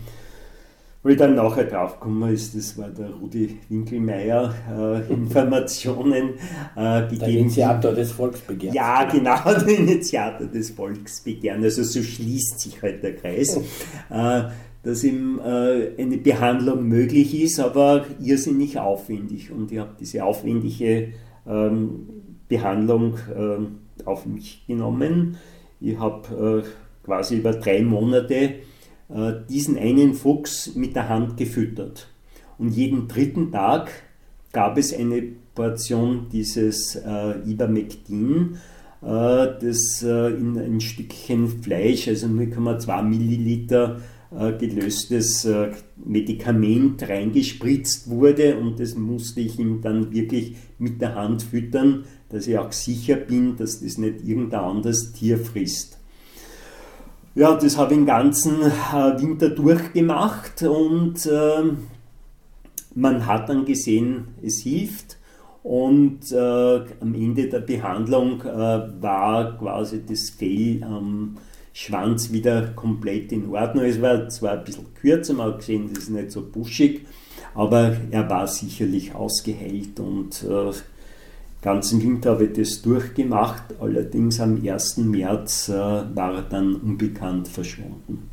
[1.04, 6.36] wo ich dann nachher draufgekommen ist, das war der Rudi Winkelmeier, äh, Informationen
[6.76, 7.20] äh, gegeben.
[7.20, 8.76] Der Initiator des Volksbegehrens.
[8.76, 11.64] Ja, genau, der Initiator des Volksbegehrens.
[11.66, 13.58] Also so schließt sich halt der Kreis.
[14.10, 14.44] äh,
[14.84, 19.50] dass ihm äh, eine Behandlung möglich ist, aber irrsinnig aufwendig.
[19.50, 21.14] Und ich habe diese aufwendige
[21.48, 22.10] ähm,
[22.50, 25.38] Behandlung äh, auf mich genommen
[25.84, 28.56] ich habe äh, quasi über drei Monate
[29.48, 32.08] diesen einen Fuchs mit der Hand gefüttert.
[32.58, 33.92] Und jeden dritten Tag
[34.52, 35.22] gab es eine
[35.54, 38.58] Portion dieses äh, Ivermectin,
[39.02, 44.02] äh, das äh, in ein Stückchen Fleisch, also 0,2 Milliliter
[44.36, 45.72] äh, gelöstes äh,
[46.04, 52.48] Medikament reingespritzt wurde und das musste ich ihm dann wirklich mit der Hand füttern, dass
[52.48, 56.00] ich auch sicher bin, dass das nicht irgendein anderes Tier frisst.
[57.36, 61.64] Ja, das habe ich den ganzen äh, Winter durchgemacht und äh,
[62.94, 65.18] man hat dann gesehen, es hilft.
[65.64, 71.38] Und äh, am Ende der Behandlung äh, war quasi das Fell am
[71.72, 73.86] Schwanz wieder komplett in Ordnung.
[73.86, 77.08] Es war zwar ein bisschen kürzer, man hat gesehen, das ist nicht so buschig,
[77.56, 80.72] aber er war sicherlich ausgeheilt und äh,
[81.64, 84.98] ganzen Winter habe ich das durchgemacht, allerdings am 1.
[84.98, 88.30] März äh, war er dann unbekannt verschwunden.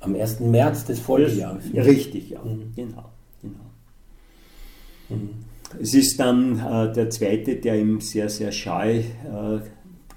[0.00, 0.40] Am 1.
[0.40, 1.64] März des Folgejahres?
[1.72, 2.72] Ja, richtig, ja, mhm.
[2.74, 3.10] genau.
[3.40, 3.70] genau.
[5.08, 5.30] Mhm.
[5.80, 9.02] Es ist dann äh, der zweite, der ihm sehr, sehr scheu äh,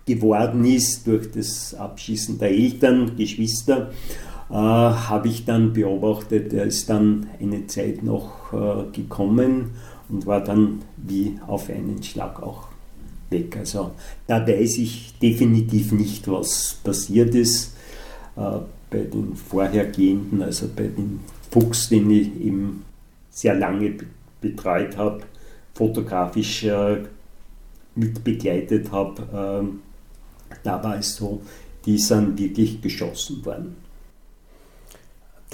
[0.05, 3.91] geworden ist durch das Abschießen der Eltern, Geschwister,
[4.49, 9.71] äh, habe ich dann beobachtet, er ist dann eine Zeit noch äh, gekommen
[10.09, 12.67] und war dann wie auf einen Schlag auch
[13.29, 13.57] weg.
[13.57, 13.91] Also
[14.27, 17.75] da weiß ich definitiv nicht, was passiert ist.
[18.35, 21.19] Äh, bei den vorhergehenden, also bei dem
[21.51, 22.85] Fuchs, den ich eben
[23.29, 23.95] sehr lange
[24.41, 25.21] betreut habe,
[25.73, 27.03] fotografisch äh,
[27.95, 29.21] mit begleitet habe,
[29.71, 31.41] äh, da war es so,
[31.85, 33.75] die sind wirklich geschossen worden.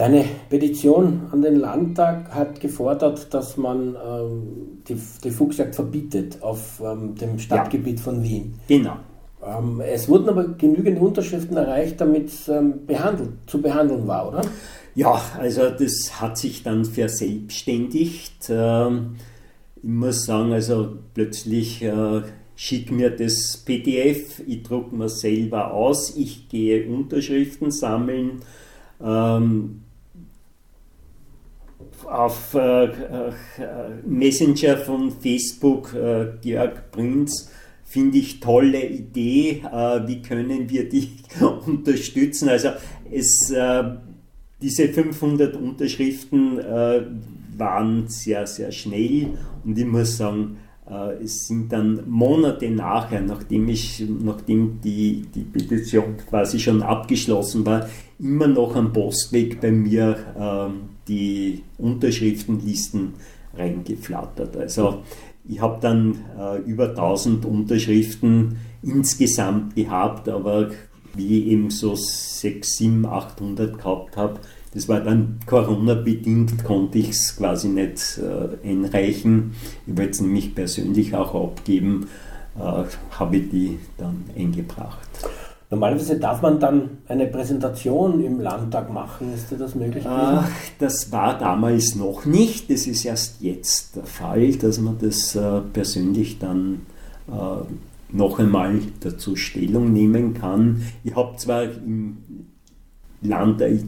[0.02, 6.82] Deine Petition an den Landtag hat gefordert, dass man ähm, die, die, Fuchsjagd verbietet auf
[6.84, 8.06] ähm, dem Stadtgebiet ja.
[8.06, 8.56] von Wien.
[8.68, 8.96] Genau.
[9.46, 14.42] Ähm, es wurden aber genügend Unterschriften erreicht, damit es ähm, behandelt, zu behandeln war, oder?
[14.96, 18.50] Ja, also das hat sich dann verselbstständigt.
[18.50, 19.18] Ähm,
[19.76, 22.24] ich muss sagen, also plötzlich äh,
[22.56, 28.42] schick mir das PDF, ich drucke mir selber aus, ich gehe Unterschriften sammeln.
[29.00, 29.82] Ähm,
[32.12, 32.92] auf äh, äh,
[34.06, 37.50] Messenger von Facebook, äh, Georg Prinz,
[37.86, 41.12] finde ich tolle Idee, äh, wie können wir dich
[41.66, 42.50] unterstützen.
[42.50, 42.70] Also
[43.10, 43.84] es, äh,
[44.62, 47.02] diese 500 Unterschriften äh,
[47.58, 49.30] waren sehr, sehr schnell
[49.64, 50.58] und ich muss sagen,
[51.24, 57.88] es sind dann Monate nachher, nachdem, ich, nachdem die, die Petition quasi schon abgeschlossen war,
[58.20, 63.14] immer noch am Postweg bei mir äh, die Unterschriftenlisten
[63.56, 64.56] reingeflattert.
[64.58, 65.04] Also
[65.48, 70.72] ich habe dann äh, über 1000 Unterschriften insgesamt gehabt, aber
[71.14, 74.40] wie ich eben so 6, 7, 800 gehabt habe,
[74.74, 79.52] das war dann Corona-bedingt, konnte ich es quasi nicht äh, einreichen.
[79.86, 82.08] Ich wollte es nämlich persönlich auch abgeben,
[82.58, 85.11] äh, habe ich die dann eingebracht.
[85.72, 89.34] Normalerweise darf man dann eine Präsentation im Landtag machen.
[89.34, 90.04] Ist dir das möglich?
[90.06, 90.50] Ach,
[90.80, 92.70] das war damals noch nicht.
[92.70, 96.82] Das ist erst jetzt der Fall, dass man das äh, persönlich dann
[97.30, 97.64] äh,
[98.12, 100.84] noch einmal dazu Stellung nehmen kann.
[101.06, 102.18] Ich habe zwar im
[103.22, 103.86] Land, ich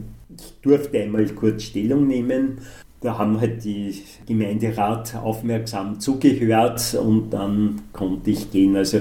[0.62, 2.60] durfte einmal kurz Stellung nehmen.
[3.02, 8.74] Da haben halt die Gemeinderat aufmerksam zugehört und dann konnte ich gehen.
[8.74, 9.00] Also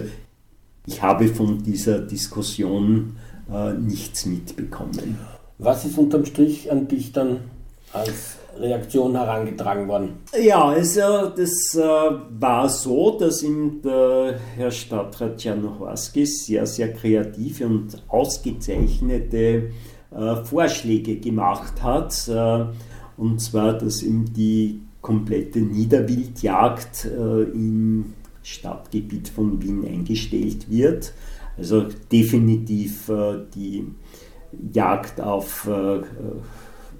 [0.85, 3.15] ich habe von dieser Diskussion
[3.51, 5.17] äh, nichts mitbekommen.
[5.57, 7.39] Was ist unterm Strich an dich dann
[7.93, 10.17] als Reaktion herangetragen worden?
[10.39, 17.65] Ja, also das äh, war so, dass ihm der Herr Stadtrat Czernohorski sehr, sehr kreative
[17.65, 19.71] und ausgezeichnete
[20.11, 22.27] äh, Vorschläge gemacht hat.
[22.27, 22.65] Äh,
[23.17, 28.13] und zwar, dass ihm die komplette Niederwildjagd äh, im
[28.43, 31.13] Stadtgebiet von Wien eingestellt wird.
[31.57, 33.85] Also definitiv äh, die
[34.71, 36.01] Jagd auf äh,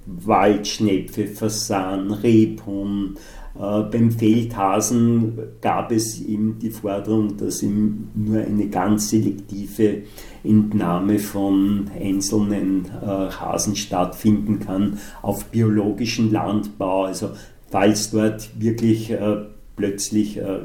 [0.06, 3.16] Waldschnepfe, Fasan, Rebhuhn.
[3.54, 10.02] Äh, beim Feldhasen gab es eben die Forderung, dass ihm nur eine ganz selektive
[10.42, 17.04] Entnahme von einzelnen äh, Hasen stattfinden kann auf biologischen Landbau.
[17.04, 17.30] Also
[17.70, 19.36] falls dort wirklich äh,
[19.76, 20.60] plötzlich ein äh,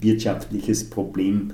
[0.00, 1.52] wirtschaftliches Problem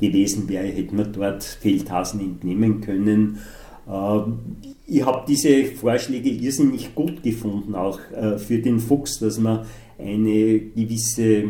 [0.00, 3.38] gewesen wäre, hätte man dort Feldhasen entnehmen können.
[3.88, 4.20] Äh,
[4.86, 9.66] ich habe diese Vorschläge irrsinnig gut gefunden, auch äh, für den Fuchs, dass man
[9.98, 11.44] eine gewisse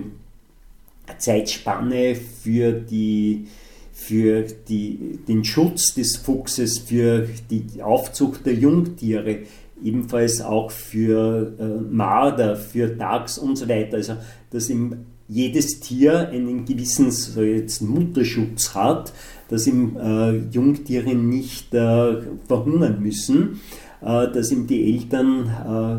[1.18, 3.46] Zeitspanne für, die,
[3.92, 9.40] für die, den Schutz des Fuchses, für die Aufzucht der Jungtiere
[9.84, 13.98] ebenfalls auch für äh, Marder, für Dachs und so weiter.
[13.98, 14.14] Also,
[14.50, 19.12] dass ihm jedes Tier einen gewissen so jetzt Mutterschutz hat,
[19.48, 23.60] dass ihm äh, Jungtiere nicht äh, verhungern müssen,
[24.00, 25.46] äh, dass ihm die Eltern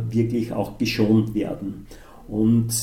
[0.10, 1.88] äh, wirklich auch geschont werden.
[2.28, 2.74] Und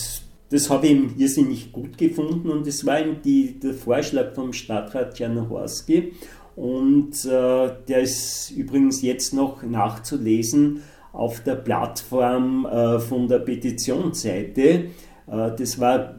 [0.50, 4.53] das habe ich ihm irrsinnig gut gefunden und es war eben die, der Vorschlag vom
[4.53, 6.12] Stadtrat Czernohorski
[6.57, 10.82] und äh, der ist übrigens jetzt noch nachzulesen
[11.12, 14.62] auf der Plattform äh, von der Petitionsseite.
[14.62, 14.86] Äh,
[15.26, 16.16] das war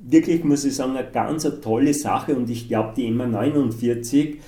[0.00, 4.38] wirklich, muss ich sagen, eine ganz eine tolle Sache und ich glaube, die MA 49,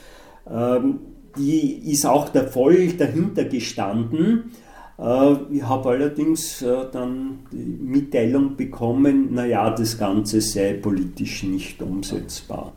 [0.50, 1.00] ähm,
[1.36, 4.52] die ist auch da voll dahinter gestanden.
[4.98, 11.82] Äh, ich habe allerdings äh, dann die Mitteilung bekommen, naja, das Ganze sei politisch nicht
[11.82, 12.72] umsetzbar.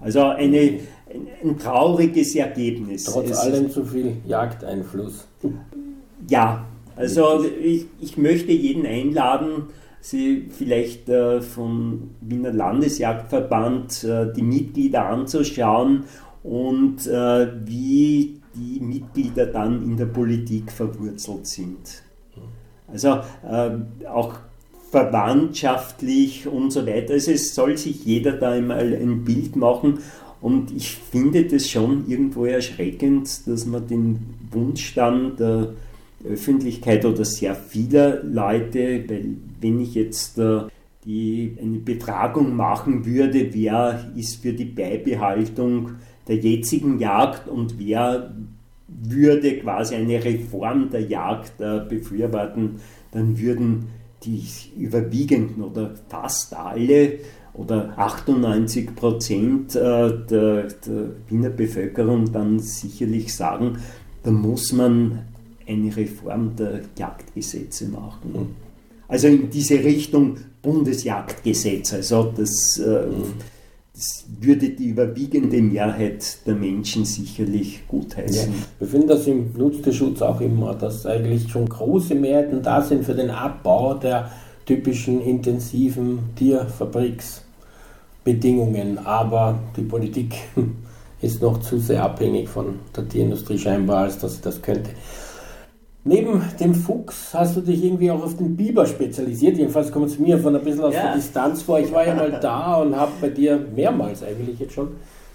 [0.00, 0.80] Also eine,
[1.42, 3.04] ein, trauriges Ergebnis.
[3.04, 5.26] Trotz allem zu viel Jagdeinfluss.
[6.28, 6.64] Ja,
[6.96, 9.64] also ich, ich möchte jeden einladen,
[10.00, 16.04] Sie vielleicht äh, vom Wiener Landesjagdverband äh, die Mitglieder anzuschauen
[16.44, 22.04] und äh, wie die Mitglieder dann in der Politik verwurzelt sind.
[22.86, 23.18] Also
[23.48, 23.70] äh,
[24.08, 24.34] auch
[24.92, 27.14] verwandtschaftlich und so weiter.
[27.14, 29.98] Also es soll sich jeder da einmal ein Bild machen
[30.40, 34.20] und ich finde das schon irgendwo erschreckend, dass man den
[34.52, 35.70] Wunsch dann der
[36.24, 40.62] Öffentlichkeit oder sehr vieler Leute, weil wenn ich jetzt äh,
[41.04, 45.92] die, eine Betragung machen würde, wer ist für die Beibehaltung
[46.26, 48.34] der jetzigen Jagd und wer
[48.88, 52.80] würde quasi eine Reform der Jagd äh, befürworten,
[53.12, 53.88] dann würden
[54.24, 54.42] die
[54.76, 57.18] überwiegenden oder fast alle
[57.54, 63.78] oder 98 Prozent äh, der, der Wiener Bevölkerung dann sicherlich sagen,
[64.22, 65.20] da muss man
[65.66, 68.32] eine Reform der Jagdgesetze machen.
[68.32, 68.66] Mhm.
[69.08, 71.94] Also in diese Richtung Bundesjagdgesetz.
[71.94, 73.06] Also das, äh,
[73.94, 78.52] das würde die überwiegende Mehrheit der Menschen sicherlich gutheißen.
[78.52, 83.04] Ja, wir finden das im Nutztierschutz auch immer, dass eigentlich schon große Mehrheiten da sind
[83.04, 84.30] für den Abbau der
[84.66, 88.98] typischen intensiven Tierfabriksbedingungen.
[88.98, 90.34] Aber die Politik
[91.22, 94.90] ist noch zu sehr abhängig von der Tierindustrie scheinbar, als dass sie das könnte.
[96.08, 99.58] Neben dem Fuchs hast du dich irgendwie auch auf den Biber spezialisiert.
[99.58, 101.02] Jedenfalls kommt es mir von ein bisschen aus ja.
[101.02, 101.80] der Distanz vor.
[101.80, 104.92] Ich war ja mal da und habe bei dir mehrmals eigentlich jetzt schon,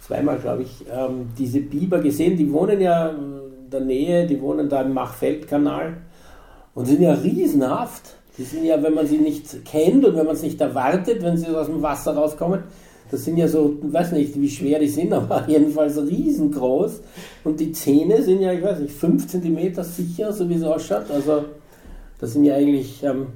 [0.07, 2.38] zweimal glaube ich, ähm, diese Biber gesehen.
[2.38, 5.97] Die wohnen ja in der Nähe, die wohnen da im Machfeldkanal
[6.74, 8.15] und sind ja riesenhaft.
[8.38, 11.36] Die sind ja, wenn man sie nicht kennt und wenn man es nicht erwartet, wenn
[11.36, 12.63] sie aus dem Wasser rauskommen,
[13.12, 17.01] das sind ja so, ich weiß nicht, wie schwer die sind, aber jedenfalls riesengroß.
[17.43, 21.12] Und die Zähne sind ja, ich weiß nicht, 5 cm sicher, so wie es ausschaut.
[21.12, 21.45] Also
[22.20, 23.28] das sind ja eigentlich ähm,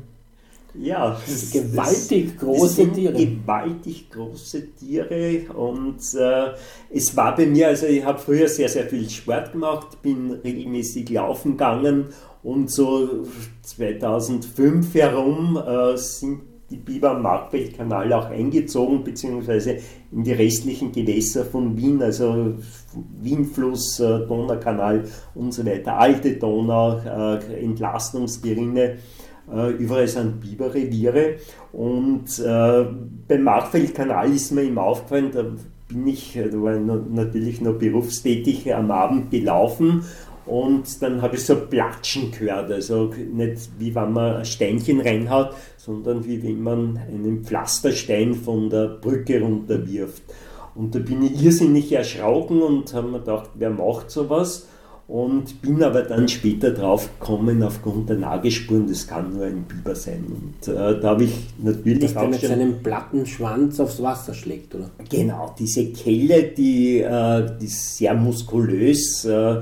[0.77, 3.13] ja, das, gewaltig das, große das sind Tiere.
[3.13, 6.51] Gewaltig große Tiere und äh,
[6.89, 11.09] es war bei mir, also ich habe früher sehr, sehr viel Sport gemacht, bin regelmäßig
[11.09, 12.07] laufen gegangen
[12.43, 13.25] und so
[13.63, 19.77] 2005 herum äh, sind die Biber am Markfeldkanal auch eingezogen, beziehungsweise
[20.11, 22.55] in die restlichen Gewässer von Wien, also
[23.21, 25.05] Wienfluss, äh, Donaukanal
[25.35, 28.95] und so weiter, alte Donau, äh, Entlastungsgerinne,
[29.53, 31.35] äh, überall sind Biberreviere.
[31.71, 32.41] Und
[33.27, 35.43] beim Markfeldkanal ist mir immer aufgefallen, da
[35.89, 40.05] bin ich, da war ich natürlich noch berufstätig, am Abend gelaufen
[40.45, 45.55] und dann habe ich so Platschen gehört, also nicht wie wenn man ein Steinchen reinhaut,
[45.77, 50.23] sondern wie wenn man einen Pflasterstein von der Brücke runterwirft.
[50.75, 54.67] Und da bin ich irrsinnig erschrocken und habe mir gedacht, wer macht sowas?
[55.07, 59.93] Und bin aber dann später drauf gekommen, aufgrund der Nagespuren, das kann nur ein Biber
[59.95, 60.25] sein.
[60.25, 64.73] Und äh, da habe ich natürlich Dass der mit seinem platten Schwanz aufs Wasser schlägt,
[64.73, 64.89] oder?
[65.07, 69.61] Genau, diese Kelle, die, äh, die ist sehr muskulös, äh,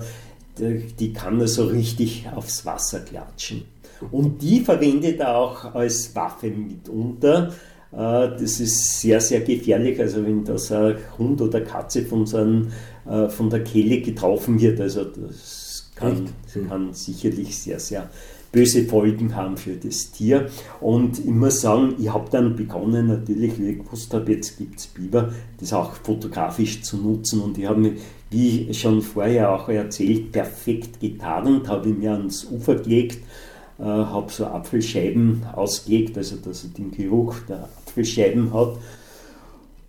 [0.60, 3.66] die kann er so richtig aufs Wasser klatschen.
[4.12, 7.54] Und die verwendet er auch als Waffe mitunter.
[7.92, 10.00] Äh, das ist sehr, sehr gefährlich.
[10.00, 12.72] Also wenn das ein Hund oder Katze von, so einem,
[13.10, 16.28] äh, von der Kehle getroffen wird, also das kann,
[16.68, 18.10] kann sicherlich sehr, sehr
[18.54, 20.48] böse Folgen haben für das Tier.
[20.80, 24.80] Und ich muss sagen, ich habe dann begonnen, natürlich, wie ich gewusst habe, jetzt gibt
[24.80, 27.42] es Biber, das auch fotografisch zu nutzen.
[27.42, 32.48] Und ich habe mich, wie schon vorher auch erzählt, perfekt getarnt, habe ich mir ans
[32.50, 33.18] Ufer gelegt,
[33.80, 38.78] äh, habe so Apfelscheiben ausgelegt, also dass er den Geruch der Apfelscheiben hat.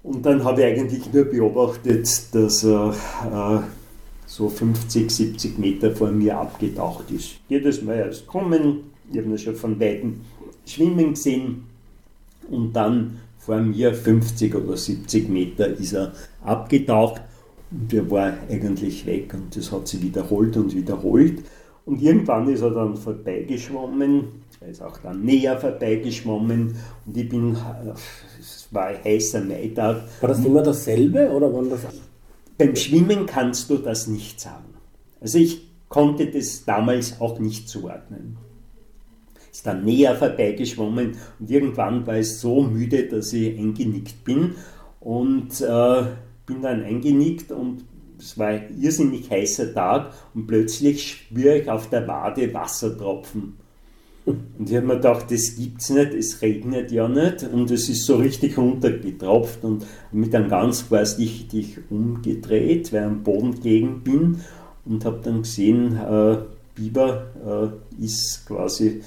[0.02, 2.94] Und dann habe ich eigentlich nur beobachtet, dass er
[3.30, 3.83] äh,
[4.34, 7.36] so 50, 70 Meter vor mir abgetaucht ist.
[7.48, 10.22] Jedes Mal erst kommen, ich habe ihn schon von Weitem
[10.66, 11.66] schwimmen gesehen
[12.50, 16.12] und dann vor mir 50 oder 70 Meter ist er
[16.42, 17.22] abgetaucht
[17.70, 21.44] und er war eigentlich weg und das hat sich wiederholt und wiederholt.
[21.86, 24.24] Und irgendwann ist er dann vorbeigeschwommen,
[24.60, 26.74] er ist auch dann näher vorbeigeschwommen
[27.06, 27.56] und ich bin,
[28.40, 30.02] es war ein heißer Maitag.
[30.20, 31.82] War das immer dasselbe oder waren das
[32.58, 34.74] beim Schwimmen kannst du das nicht sagen.
[35.20, 38.36] Also ich konnte das damals auch nicht zuordnen.
[39.50, 44.56] Ist dann näher vorbeigeschwommen und irgendwann war ich so müde, dass ich eingenickt bin
[45.00, 46.02] und äh,
[46.46, 47.84] bin dann eingenickt und
[48.18, 53.56] es war ein irrsinnig heißer Tag und plötzlich spüre ich auf der Wade Wassertropfen.
[54.26, 58.06] Und ich habe mir gedacht, das gibt's nicht, es regnet ja nicht und es ist
[58.06, 64.40] so richtig runtergetropft und mich dann ganz vorsichtig umgedreht, weil ich am Boden gelegen bin
[64.86, 66.38] und habe dann gesehen, äh,
[66.74, 69.02] Biber äh, ist quasi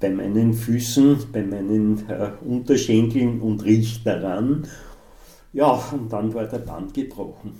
[0.00, 4.66] bei meinen Füßen, bei meinen äh, Unterschenkeln und riecht daran.
[5.52, 7.52] Ja, und dann war der Band gebrochen.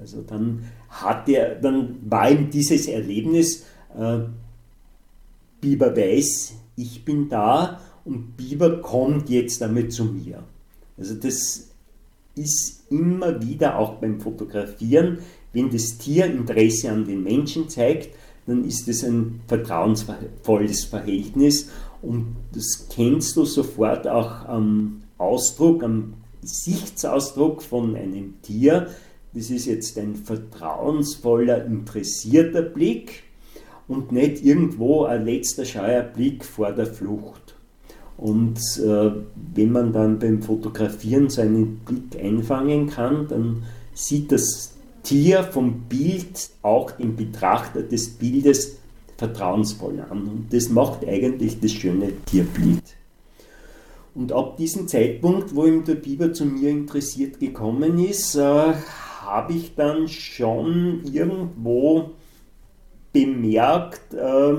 [0.00, 3.64] Also dann hat er, dann war ihm dieses Erlebnis,
[3.96, 4.20] äh,
[5.62, 10.42] Biber weiß, ich bin da und Biber kommt jetzt damit zu mir.
[10.98, 11.70] Also das
[12.34, 15.18] ist immer wieder auch beim Fotografieren,
[15.52, 18.14] wenn das Tier Interesse an den Menschen zeigt,
[18.46, 26.14] dann ist es ein vertrauensvolles Verhältnis und das kennst du sofort auch am Ausdruck, am
[26.40, 28.88] Gesichtsausdruck von einem Tier.
[29.32, 33.22] Das ist jetzt ein vertrauensvoller, interessierter Blick
[33.88, 37.54] und nicht irgendwo ein letzter scheuer Blick vor der Flucht.
[38.16, 39.10] Und äh,
[39.54, 43.64] wenn man dann beim Fotografieren seinen Blick einfangen kann, dann
[43.94, 44.72] sieht das
[45.02, 48.76] Tier vom Bild auch den Betrachter des Bildes
[49.16, 50.28] vertrauensvoll an.
[50.28, 52.82] Und das macht eigentlich das schöne Tierbild.
[54.14, 58.74] Und ab diesem Zeitpunkt, wo ihm der Biber zu mir interessiert gekommen ist, äh,
[59.24, 62.10] habe ich dann schon irgendwo
[63.12, 64.54] bemerkt, äh,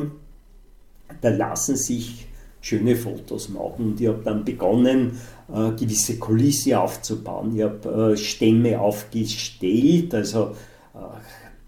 [1.21, 2.27] da lassen sich
[2.61, 3.91] schöne Fotos machen.
[3.91, 5.19] Und ich habe dann begonnen,
[5.53, 7.55] äh, gewisse Kulisse aufzubauen.
[7.55, 10.55] Ich habe äh, Stämme aufgestellt, also
[10.93, 10.99] äh,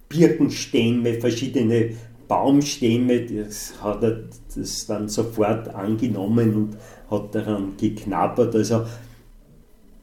[0.08, 1.92] Birkenstämme, verschiedene
[2.28, 4.24] Baumstämme, das hat er
[4.56, 6.78] das dann sofort angenommen und
[7.12, 8.56] hat daran geknabbert.
[8.56, 8.86] Also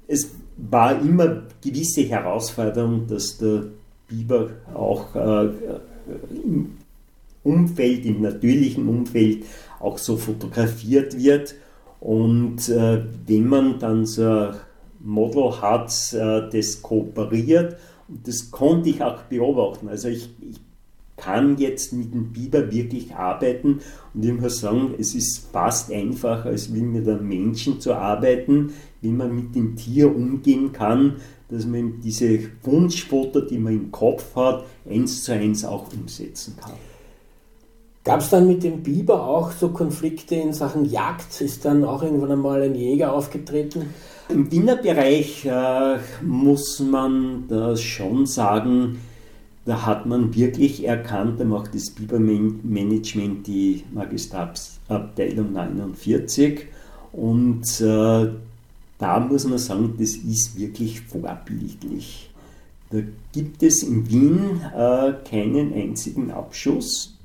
[0.06, 3.64] es war immer gewisse Herausforderung, dass der
[4.06, 5.16] Biber auch
[6.44, 6.72] im
[7.44, 9.44] Umfeld, im natürlichen Umfeld
[9.80, 11.54] auch so fotografiert wird.
[12.00, 14.54] Und äh, wenn man dann so ein
[15.00, 17.76] Model hat, äh, das kooperiert,
[18.08, 19.88] und das konnte ich auch beobachten.
[19.88, 20.60] Also ich, ich
[21.16, 23.80] kann jetzt mit dem Biber wirklich arbeiten
[24.12, 28.72] und ich muss sagen, es ist fast einfacher, als wie mit einem Menschen zu arbeiten,
[29.00, 31.16] wie man mit dem Tier umgehen kann,
[31.52, 36.72] dass man diese Wunschfoto, die man im Kopf hat, eins zu eins auch umsetzen kann.
[38.04, 41.40] Gab es dann mit dem Biber auch so Konflikte in Sachen Jagd?
[41.40, 43.94] Ist dann auch irgendwann einmal ein Jäger aufgetreten?
[44.28, 48.98] Im Wiener Bereich äh, muss man da schon sagen,
[49.64, 56.66] da hat man wirklich erkannt, da macht das Bibermanagement die Magistratsabteilung 49
[57.12, 58.28] und äh,
[59.02, 62.30] da muss man sagen, das ist wirklich vorbildlich.
[62.90, 62.98] Da
[63.32, 67.18] gibt es in Wien äh, keinen einzigen Abschuss.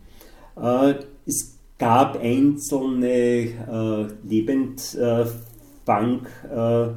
[0.59, 0.95] Äh,
[1.27, 5.35] es gab einzelne äh, Lebendfang
[6.49, 6.87] äh,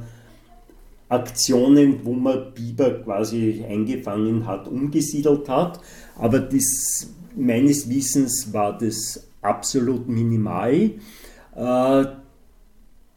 [1.09, 5.79] Aktionen, wo man Biber quasi eingefangen hat, umgesiedelt hat.
[6.15, 10.91] Aber das, meines Wissens war das absolut minimal.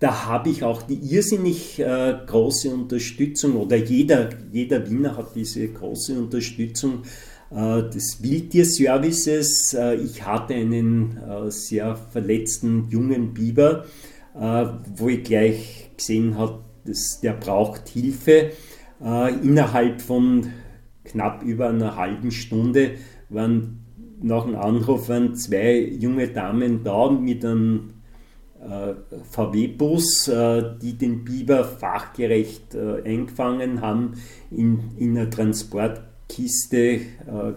[0.01, 5.67] Da habe ich auch die irrsinnig äh, große Unterstützung oder jeder, jeder Wiener hat diese
[5.69, 7.03] große Unterstützung
[7.51, 9.75] äh, des Wildtierservices.
[9.75, 13.85] Äh, ich hatte einen äh, sehr verletzten jungen Biber,
[14.35, 14.67] äh,
[14.97, 16.65] wo ich gleich gesehen habe,
[17.23, 18.51] der braucht Hilfe.
[19.03, 20.51] Äh, innerhalb von
[21.05, 22.93] knapp über einer halben Stunde
[23.29, 23.85] waren
[24.23, 27.94] nach dem Anruf waren zwei junge Damen da mit einem
[29.31, 34.15] VW-Bus, äh, die den Biber fachgerecht äh, eingefangen haben,
[34.51, 37.01] in, in einer Transportkiste äh,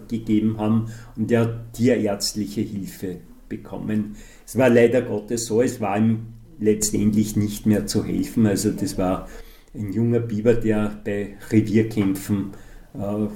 [0.07, 3.17] gegeben haben und der hat tierärztliche Hilfe
[3.49, 4.15] bekommen.
[4.45, 6.27] Es war leider Gottes so, es war ihm
[6.59, 8.45] letztendlich nicht mehr zu helfen.
[8.45, 9.27] Also das war
[9.73, 12.53] ein junger Biber, der bei Revierkämpfen
[12.93, 13.27] äh,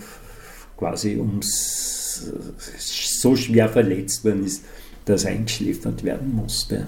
[0.77, 2.31] quasi ums
[2.77, 4.65] so schwer verletzt worden ist,
[5.05, 6.87] dass eingeschläfert werden musste.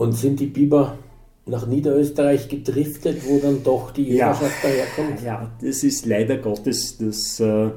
[0.00, 0.96] Und sind die Biber
[1.44, 5.22] nach Niederösterreich gedriftet, wo dann doch die Jägerschaft ja, daherkommt?
[5.22, 7.68] Ja, das ist leider Gottes das äh,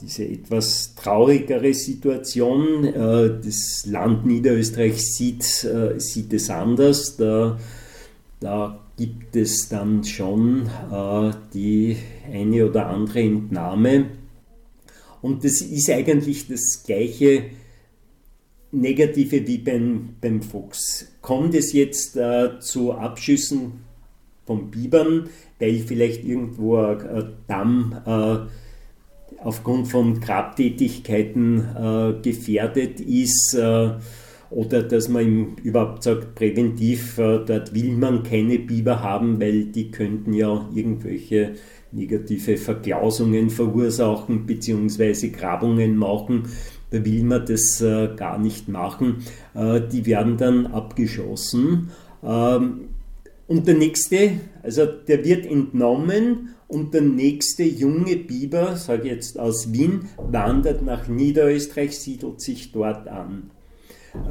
[0.00, 2.86] diese etwas traurigere Situation.
[2.86, 7.18] Äh, das Land Niederösterreich sieht, äh, sieht es anders.
[7.18, 7.58] Da,
[8.40, 11.98] da gibt es dann schon äh, die
[12.32, 14.06] eine oder andere Entnahme.
[15.20, 17.44] Und das ist eigentlich das gleiche
[18.72, 21.12] Negative wie beim, beim Fuchs.
[21.20, 23.84] Kommt es jetzt äh, zu Abschüssen
[24.46, 28.38] von Bibern, weil vielleicht irgendwo ein Damm äh,
[29.44, 33.90] aufgrund von Grabtätigkeiten äh, gefährdet ist äh,
[34.50, 39.64] oder dass man ihm überhaupt sagt, präventiv, äh, dort will man keine Biber haben, weil
[39.66, 41.54] die könnten ja irgendwelche
[41.92, 45.28] negative Verklausungen verursachen bzw.
[45.28, 46.48] Grabungen machen.
[46.92, 49.24] Da will man das äh, gar nicht machen.
[49.54, 51.90] Äh, die werden dann abgeschossen.
[52.22, 52.88] Ähm,
[53.46, 54.32] und der nächste,
[54.62, 60.82] also der wird entnommen und der nächste junge Biber, sage ich jetzt aus Wien, wandert
[60.82, 63.50] nach Niederösterreich, siedelt sich dort an.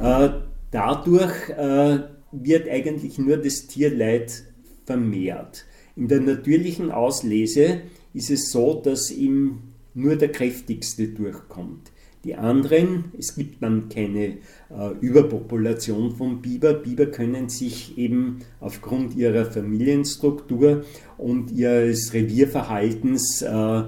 [0.00, 0.30] Äh,
[0.70, 1.98] dadurch äh,
[2.30, 4.44] wird eigentlich nur das Tierleid
[4.86, 5.64] vermehrt.
[5.96, 7.80] In der natürlichen Auslese
[8.14, 9.58] ist es so, dass ihm
[9.94, 11.90] nur der kräftigste durchkommt.
[12.24, 14.38] Die anderen, es gibt dann keine
[14.70, 16.74] äh, Überpopulation von Biber.
[16.74, 20.84] Biber können sich eben aufgrund ihrer Familienstruktur
[21.18, 23.82] und ihres Revierverhaltens äh,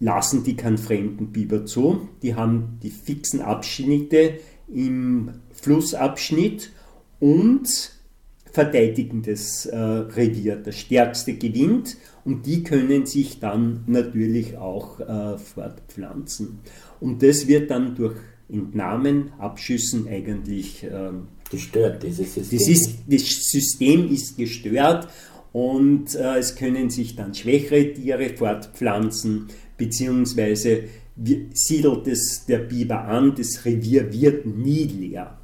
[0.00, 2.08] lassen die keinen fremden Biber zu.
[2.22, 4.34] Die haben die fixen Abschnitte
[4.68, 6.72] im Flussabschnitt
[7.20, 7.92] und
[8.52, 10.56] verteidigen das äh, Revier.
[10.56, 16.60] Der Stärkste gewinnt und die können sich dann natürlich auch äh, fortpflanzen.
[17.00, 18.16] Und das wird dann durch
[18.48, 22.58] Entnahmen, Abschüssen eigentlich ähm, gestört, dieses System.
[22.58, 25.08] Das, ist, das System ist gestört
[25.52, 30.84] und äh, es können sich dann schwächere Tiere fortpflanzen, beziehungsweise
[31.52, 35.38] siedelt es der Biber an, das Revier wird nie leer.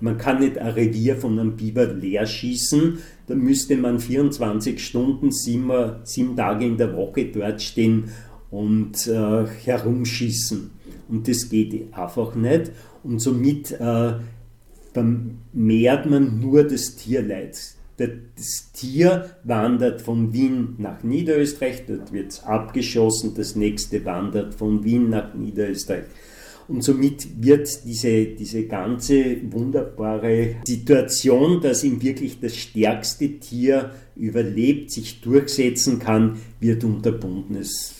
[0.00, 5.32] Man kann nicht ein Revier von einem Biber leer schießen, da müsste man 24 Stunden,
[5.32, 8.10] sieben, sieben Tage in der Woche dort stehen
[8.50, 10.70] und äh, herumschießen.
[11.08, 12.72] und das geht einfach nicht.
[13.02, 14.14] Und somit äh,
[14.92, 17.58] vermehrt man nur das Tierleid.
[17.96, 24.84] Das Tier wandert von Wien nach Niederösterreich, dort wird es abgeschossen, das nächste wandert von
[24.84, 26.04] Wien nach Niederösterreich.
[26.66, 34.92] Und somit wird diese, diese ganze wunderbare Situation, dass ihm wirklich das stärkste Tier überlebt,
[34.92, 37.56] sich durchsetzen kann, wird unterbunden.
[37.56, 37.99] Es,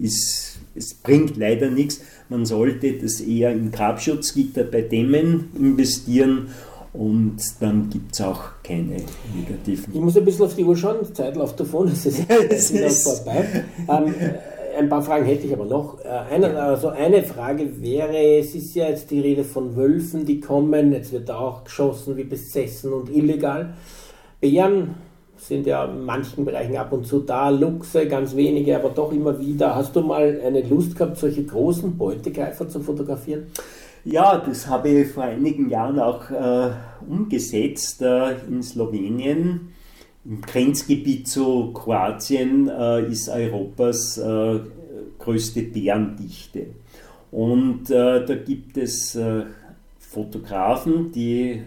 [0.00, 2.00] ist, es bringt leider nichts.
[2.28, 6.48] Man sollte das eher in Grabschutzgitter bei Dämmen investieren
[6.92, 8.96] und dann gibt es auch keine
[9.34, 9.94] negativen.
[9.94, 12.90] Ich muss ein bisschen auf die Uhr schauen, die Zeit läuft davon, es ist wieder
[12.90, 13.64] vorbei.
[13.88, 14.14] Ähm,
[14.78, 15.98] ein paar Fragen hätte ich aber noch.
[16.04, 20.40] Äh, eine, also eine Frage wäre, es ist ja jetzt die Rede von Wölfen, die
[20.40, 23.74] kommen, jetzt wird da auch geschossen wie besessen und illegal.
[24.40, 24.94] Bären
[25.40, 29.38] sind ja in manchen Bereichen ab und zu da, Luchse ganz wenige, aber doch immer
[29.38, 29.74] wieder.
[29.74, 33.46] Hast du mal eine Lust gehabt, solche großen Beutegreifer zu fotografieren?
[34.04, 36.70] Ja, das habe ich vor einigen Jahren auch äh,
[37.08, 39.72] umgesetzt äh, in Slowenien.
[40.24, 44.60] Im Grenzgebiet zu Kroatien äh, ist Europas äh,
[45.18, 46.66] größte Bärendichte.
[47.30, 49.44] Und äh, da gibt es äh,
[49.98, 51.62] Fotografen, die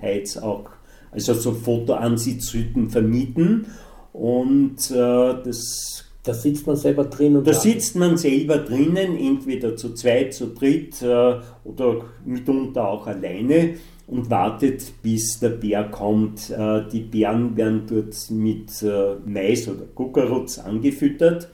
[0.00, 0.70] Heiz auch,
[1.12, 3.66] also so Fotoansitzyten vermieten.
[4.12, 7.46] Und das da sitzt man selber drin und.
[7.46, 13.74] Da sitzt man selber drinnen, entweder zu zweit, zu dritt äh, oder mitunter auch alleine
[14.06, 16.50] und wartet, bis der Bär kommt.
[16.50, 21.48] Äh, die Bären werden dort mit äh, Mais oder Kuckerutz angefüttert.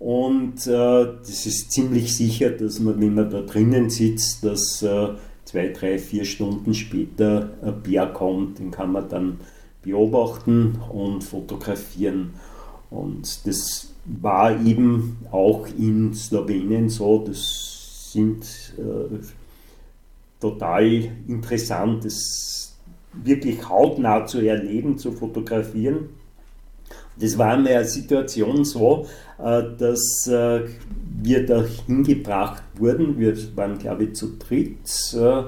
[0.00, 5.08] Und äh, das ist ziemlich sicher, dass man, wenn man da drinnen sitzt, dass äh,
[5.50, 8.60] zwei, drei, vier Stunden später ein Bär kommt.
[8.60, 9.40] Den kann man dann
[9.82, 12.34] beobachten und fotografieren.
[12.88, 18.44] Und das war eben auch in Slowenien so, das sind
[18.78, 19.18] äh,
[20.40, 22.76] total interessant, das
[23.12, 26.10] wirklich hautnah zu erleben, zu fotografieren.
[27.20, 29.06] Das war in der Situation so,
[29.38, 30.62] äh, dass äh,
[31.22, 33.18] wir da hingebracht wurden.
[33.18, 35.42] Wir waren, glaube ich, zu dritt äh,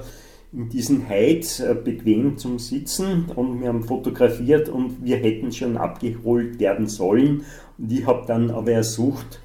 [0.55, 6.59] in diesen Heid bequem zum Sitzen und wir haben fotografiert und wir hätten schon abgeholt
[6.59, 7.41] werden sollen
[7.79, 9.39] und ich habe dann aber ersucht,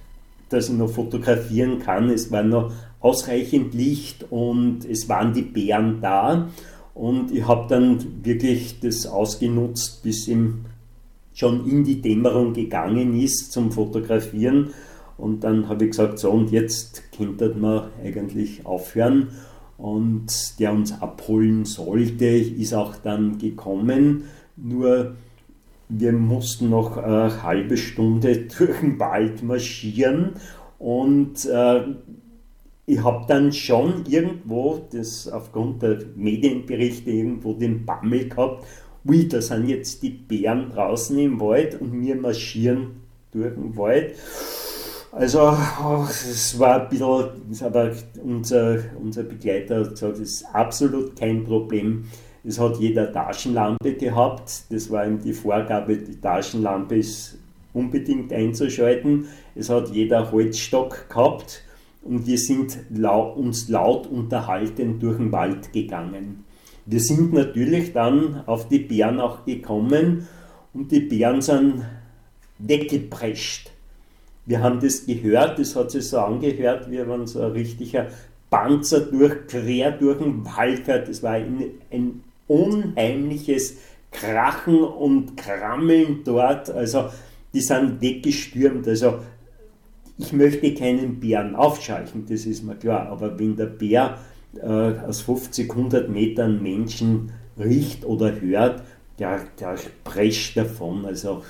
[0.50, 2.10] dass ich noch fotografieren kann.
[2.10, 6.48] Es war noch ausreichend Licht und es waren die Bären da.
[6.94, 10.64] Und ich habe dann wirklich das ausgenutzt, bis ihm
[11.38, 14.70] schon in die Dämmerung gegangen ist zum Fotografieren.
[15.16, 19.28] Und dann habe ich gesagt, so und jetzt könnte man eigentlich aufhören.
[19.76, 24.24] Und der uns abholen sollte, ist auch dann gekommen.
[24.56, 25.14] Nur
[25.88, 30.32] wir mussten noch eine halbe Stunde durch den Wald marschieren
[30.78, 31.82] und äh,
[32.86, 38.64] ich habe dann schon irgendwo, das aufgrund der Medienberichte irgendwo den Bammel gehabt,
[39.08, 43.00] ui, da sind jetzt die Bären draußen im Wald und wir marschieren
[43.32, 44.14] durch den Wald.
[45.10, 45.56] Also,
[46.10, 47.92] es war ein bisschen, aber
[48.22, 52.04] unser, unser Begleiter hat gesagt, das ist absolut kein Problem
[52.48, 54.64] es hat jeder Taschenlampe gehabt.
[54.70, 57.38] Das war ihm die Vorgabe, die Taschenlampe ist
[57.72, 59.26] unbedingt einzuschalten.
[59.54, 61.62] Es hat jeder Holzstock gehabt
[62.02, 66.44] und wir sind laut, uns laut unterhalten durch den Wald gegangen.
[66.90, 70.26] Wir sind natürlich dann auf die Bären auch gekommen
[70.72, 71.84] und die Bären sind
[72.58, 73.70] weggeprescht.
[74.46, 78.06] Wir haben das gehört, das hat sich so angehört, wie wenn so ein richtiger
[78.48, 81.08] Panzer durch, quer durch den Wald fährt.
[81.10, 81.62] Das war ein,
[81.92, 83.76] ein unheimliches
[84.10, 86.70] Krachen und Krammeln dort.
[86.70, 87.10] Also
[87.52, 88.88] die sind weggestürmt.
[88.88, 89.18] Also
[90.16, 93.08] ich möchte keinen Bären aufscheuchen, das ist mir klar.
[93.10, 94.16] Aber wenn der Bär
[94.56, 98.82] äh, aus 50, 100 Metern Menschen riecht oder hört,
[99.18, 101.04] der, der prescht davon.
[101.04, 101.42] Also.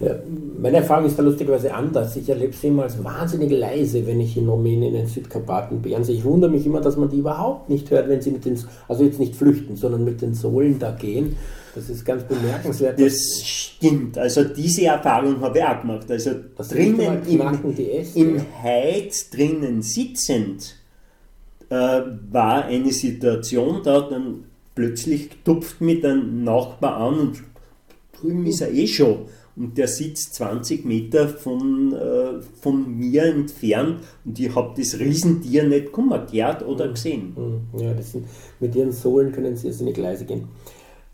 [0.00, 0.16] Ja,
[0.60, 2.16] meine Erfahrung ist da lustigerweise anders.
[2.16, 6.02] Ich erlebe sie immer als wahnsinnig leise, wenn ich in Rumänien in den Südkarpaten Bären
[6.02, 6.16] sehe.
[6.16, 9.04] Ich wundere mich immer, dass man die überhaupt nicht hört, wenn sie mit den, also
[9.04, 11.36] jetzt nicht flüchten, sondern mit den Sohlen da gehen.
[11.76, 13.00] Das ist ganz bemerkenswert.
[13.00, 14.18] Das stimmt.
[14.18, 16.10] Also diese Erfahrung habe ich auch gemacht.
[16.10, 17.40] Also das drinnen im,
[18.14, 20.74] im Heid drinnen sitzend
[21.70, 24.44] äh, war eine Situation da, dann
[24.74, 27.42] plötzlich tupft mich der Nachbar an und
[28.18, 29.26] drüben ist er eh schon.
[29.56, 35.62] Und der sitzt 20 Meter von, äh, von mir entfernt und ich habe das Riesentier
[35.68, 37.36] nicht gehört oder gesehen.
[37.36, 37.80] Mhm.
[37.80, 38.26] Ja, das sind,
[38.58, 40.48] mit ihren Sohlen können sie jetzt in die Gleise gehen.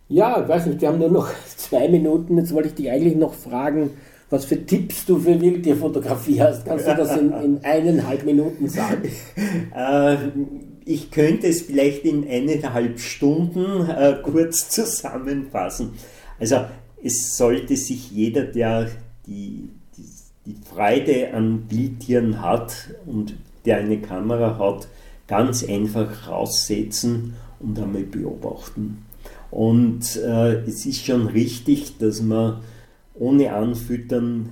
[0.08, 2.38] Ja, ich weiß nicht, wir haben nur noch zwei Minuten.
[2.38, 3.90] Jetzt wollte ich dich eigentlich noch fragen,
[4.30, 6.64] was für Tipps du für Wildtierfotografie hast.
[6.64, 9.10] Kannst du das in, in eineinhalb Minuten sagen?
[9.74, 10.16] Äh,
[10.84, 15.90] ich könnte es vielleicht in eineinhalb Stunden äh, kurz zusammenfassen.
[16.38, 16.64] Also
[17.02, 18.88] es sollte sich jeder, der
[19.26, 20.06] die, die,
[20.46, 22.72] die Freude an Wildtieren hat
[23.06, 24.88] und der eine Kamera hat,
[25.26, 29.04] ganz einfach raussetzen und einmal beobachten.
[29.50, 32.60] Und äh, es ist schon richtig, dass man
[33.20, 34.50] ohne Anfüttern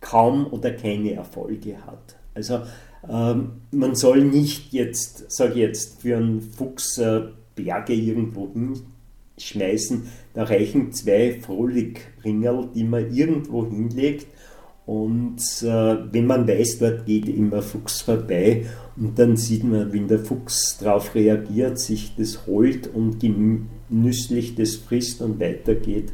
[0.00, 2.16] kaum oder keine Erfolge hat.
[2.34, 2.60] Also
[3.08, 7.00] ähm, man soll nicht jetzt, sage ich jetzt, für einen Fuchs
[7.54, 10.04] Berge irgendwo hinschmeißen.
[10.34, 14.26] Da reichen zwei Frohlichringerl, die man irgendwo hinlegt.
[14.84, 20.06] Und äh, wenn man weiß, dort geht immer Fuchs vorbei und dann sieht man, wenn
[20.06, 26.12] der Fuchs darauf reagiert, sich das holt und genüsslich das frisst und weitergeht,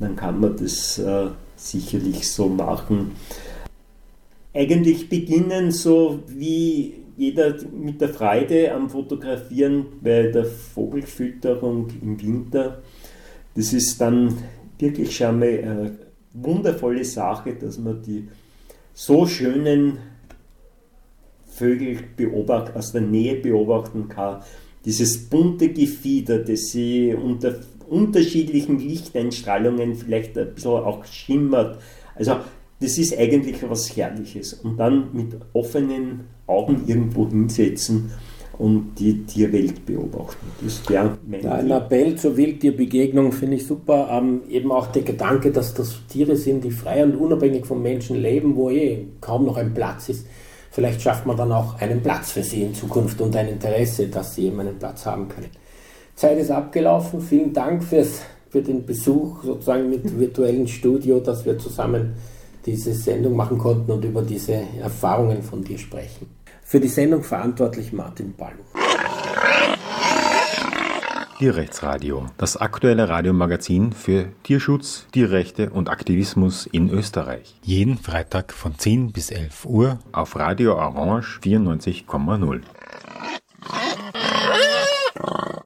[0.00, 3.12] dann kann man das äh, sicherlich so machen.
[4.52, 12.82] Eigentlich beginnen so wie jeder mit der Freude am Fotografieren bei der Vogelfütterung im Winter.
[13.54, 14.36] Das ist dann
[14.78, 15.98] wirklich schon mal eine
[16.32, 18.28] wundervolle Sache, dass man die
[18.92, 19.98] so schönen
[21.46, 24.42] Vögel beobacht, aus der Nähe beobachten kann.
[24.84, 27.54] Dieses bunte Gefieder, das sie unter
[27.88, 31.78] unterschiedlichen Lichteinstrahlungen vielleicht ein bisschen auch schimmert.
[32.14, 32.36] Also
[32.80, 34.54] das ist eigentlich was Herrliches.
[34.54, 38.10] Und dann mit offenen Augen irgendwo hinsetzen
[38.58, 40.46] und die Tierwelt beobachten.
[40.62, 44.08] Das wäre mein ja, Ein Appell zur Wildtierbegegnung finde ich super.
[44.10, 48.20] Ähm, eben auch der Gedanke, dass das Tiere sind, die frei und unabhängig vom Menschen
[48.20, 50.26] leben, wo eh kaum noch ein Platz ist.
[50.70, 54.34] Vielleicht schafft man dann auch einen Platz für sie in Zukunft und ein Interesse, dass
[54.34, 55.50] sie eben einen Platz haben können.
[56.14, 57.20] Zeit ist abgelaufen.
[57.20, 62.14] Vielen Dank fürs, für den Besuch sozusagen mit virtuellen Studio, dass wir zusammen
[62.64, 66.26] diese Sendung machen konnten und über diese Erfahrungen von dir sprechen.
[66.62, 68.64] Für die Sendung verantwortlich Martin Balluch.
[71.38, 77.56] Tierrechtsradio, das aktuelle Radiomagazin für Tierschutz, Tierrechte und Aktivismus in Österreich.
[77.62, 82.62] Jeden Freitag von 10 bis 11 Uhr auf Radio Orange 94,0.